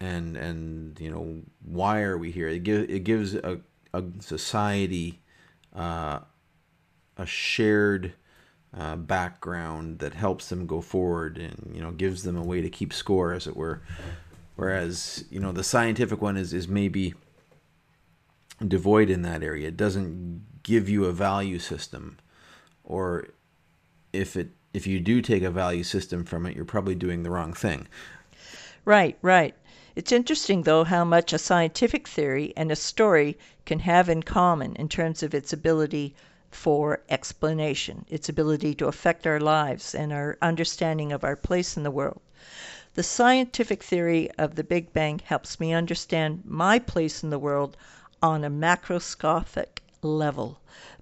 and 0.00 0.36
and 0.36 0.98
you 0.98 1.10
know 1.10 1.42
why 1.62 2.00
are 2.00 2.16
we 2.16 2.30
here 2.30 2.48
it, 2.48 2.64
give, 2.64 2.88
it 2.88 3.04
gives 3.04 3.34
a, 3.34 3.60
a 3.92 4.02
society 4.20 5.20
uh, 5.76 6.20
a 7.16 7.26
shared 7.26 8.14
uh, 8.76 8.96
background 8.96 9.98
that 9.98 10.14
helps 10.14 10.48
them 10.48 10.66
go 10.66 10.80
forward 10.80 11.38
and 11.38 11.72
you 11.74 11.80
know 11.80 11.90
gives 11.90 12.22
them 12.22 12.36
a 12.36 12.42
way 12.42 12.60
to 12.60 12.70
keep 12.70 12.92
score 12.92 13.32
as 13.32 13.46
it 13.46 13.56
were 13.56 13.82
whereas 14.56 15.24
you 15.30 15.40
know 15.40 15.52
the 15.52 15.64
scientific 15.64 16.22
one 16.22 16.36
is 16.36 16.52
is 16.52 16.68
maybe 16.68 17.14
devoid 18.66 19.10
in 19.10 19.22
that 19.22 19.42
area 19.42 19.68
it 19.68 19.76
doesn't 19.76 20.44
give 20.62 20.88
you 20.88 21.06
a 21.06 21.12
value 21.12 21.58
system 21.58 22.16
or 22.84 23.26
if 24.12 24.36
it 24.36 24.50
if 24.72 24.86
you 24.86 25.00
do 25.00 25.20
take 25.20 25.42
a 25.42 25.50
value 25.50 25.82
system 25.82 26.24
from 26.24 26.46
it, 26.46 26.54
you're 26.54 26.64
probably 26.64 26.94
doing 26.94 27.22
the 27.22 27.30
wrong 27.30 27.52
thing. 27.52 27.88
Right, 28.84 29.18
right. 29.20 29.54
It's 29.96 30.12
interesting, 30.12 30.62
though, 30.62 30.84
how 30.84 31.04
much 31.04 31.32
a 31.32 31.38
scientific 31.38 32.06
theory 32.06 32.52
and 32.56 32.70
a 32.70 32.76
story 32.76 33.36
can 33.66 33.80
have 33.80 34.08
in 34.08 34.22
common 34.22 34.76
in 34.76 34.88
terms 34.88 35.22
of 35.22 35.34
its 35.34 35.52
ability 35.52 36.14
for 36.50 37.00
explanation, 37.08 38.04
its 38.08 38.28
ability 38.28 38.74
to 38.74 38.86
affect 38.86 39.26
our 39.26 39.40
lives 39.40 39.94
and 39.94 40.12
our 40.12 40.36
understanding 40.42 41.12
of 41.12 41.24
our 41.24 41.36
place 41.36 41.76
in 41.76 41.82
the 41.82 41.90
world. 41.90 42.20
The 42.94 43.02
scientific 43.02 43.82
theory 43.82 44.30
of 44.32 44.56
the 44.56 44.64
Big 44.64 44.92
Bang 44.92 45.20
helps 45.20 45.60
me 45.60 45.72
understand 45.72 46.42
my 46.44 46.78
place 46.78 47.22
in 47.22 47.30
the 47.30 47.38
world 47.38 47.76
on 48.22 48.42
a 48.44 48.50
macroscopic 48.50 49.80
level. 50.02 50.60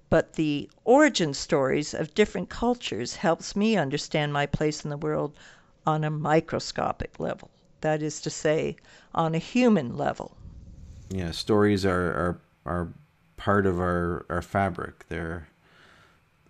But 0.09 0.33
the 0.33 0.69
origin 0.85 1.33
stories 1.33 1.93
of 1.93 2.13
different 2.13 2.49
cultures 2.49 3.15
helps 3.15 3.55
me 3.55 3.75
understand 3.75 4.33
my 4.33 4.45
place 4.45 4.83
in 4.83 4.89
the 4.89 4.97
world 4.97 5.37
on 5.85 6.03
a 6.03 6.09
microscopic 6.09 7.19
level. 7.19 7.49
That 7.81 8.01
is 8.01 8.21
to 8.21 8.29
say, 8.29 8.75
on 9.13 9.33
a 9.33 9.39
human 9.39 9.97
level. 9.97 10.37
Yeah, 11.09 11.31
stories 11.31 11.85
are 11.85 12.11
are, 12.13 12.41
are 12.65 12.93
part 13.39 13.65
of 13.65 13.79
our, 13.79 14.25
our 14.29 14.43
fabric. 14.43 15.07
They're 15.07 15.47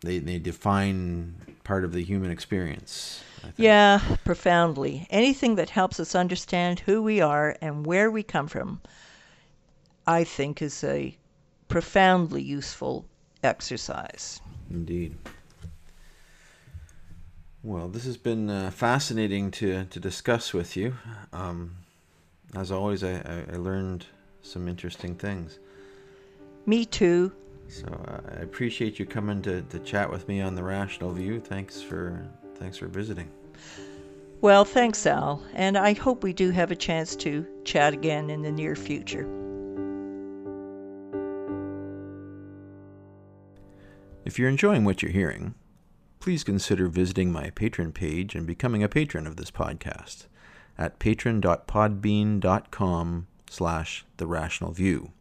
they 0.02 0.20
they 0.20 0.40
define 0.40 1.36
part 1.64 1.86
of 1.86 1.94
the 1.94 2.04
human 2.04 2.32
experience. 2.32 3.24
Yeah, 3.56 4.02
profoundly. 4.26 5.08
Anything 5.10 5.56
that 5.56 5.70
helps 5.70 6.00
us 6.00 6.16
understand 6.16 6.82
who 6.82 7.02
we 7.02 7.22
are 7.22 7.56
and 7.62 7.86
where 7.86 8.12
we 8.12 8.24
come 8.24 8.48
from, 8.48 8.82
I 10.06 10.26
think, 10.26 10.62
is 10.62 10.84
a 10.84 11.16
profoundly 11.70 12.42
useful 12.42 13.06
exercise. 13.44 14.42
Indeed. 14.70 15.16
Well, 17.64 17.88
this 17.88 18.06
has 18.06 18.18
been 18.18 18.50
uh, 18.50 18.72
fascinating 18.72 19.52
to, 19.52 19.86
to 19.86 20.00
discuss 20.00 20.54
with 20.54 20.78
you. 20.78 20.96
Um, 21.34 21.76
as 22.56 22.72
always, 22.72 23.04
I, 23.04 23.16
I, 23.16 23.46
I, 23.54 23.58
learned 23.58 24.06
some 24.42 24.68
interesting 24.68 25.16
things. 25.16 25.60
Me 26.70 26.86
too. 26.86 27.34
So 27.68 27.88
uh, 27.88 28.20
I 28.38 28.42
appreciate 28.42 29.00
you 29.00 29.08
coming 29.08 29.42
to, 29.42 29.64
to 29.64 29.80
chat 29.80 30.12
with 30.12 30.28
me 30.28 30.40
on 30.40 30.54
the 30.54 30.62
Rational 30.62 31.12
View. 31.12 31.40
Thanks 31.40 31.82
for 31.82 32.24
thanks 32.58 32.78
for 32.78 32.86
visiting. 32.86 33.28
Well, 34.42 34.66
thanks, 34.66 35.08
Al, 35.08 35.44
and 35.56 35.76
I 35.76 35.94
hope 35.94 36.24
we 36.24 36.32
do 36.32 36.52
have 36.52 36.70
a 36.70 36.76
chance 36.76 37.16
to 37.16 37.44
chat 37.66 37.94
again 37.94 38.30
in 38.30 38.44
the 38.44 38.52
near 38.52 38.76
future. 38.76 39.28
If 44.24 44.38
you're 44.38 44.48
enjoying 44.48 44.86
what 44.86 45.02
you're 45.02 45.12
hearing, 45.12 45.56
please 46.20 46.44
consider 46.44 46.88
visiting 46.88 47.32
my 47.32 47.50
patron 47.50 47.92
page 47.92 48.36
and 48.36 48.46
becoming 48.46 48.84
a 48.84 48.90
patron 48.90 49.26
of 49.26 49.38
this 49.38 49.50
podcast 49.50 50.28
at 50.78 51.00
patron.podbean.com 51.00 53.28
slash 53.50 54.06
the 54.18 54.28
rational 54.28 54.72
view. 54.72 55.14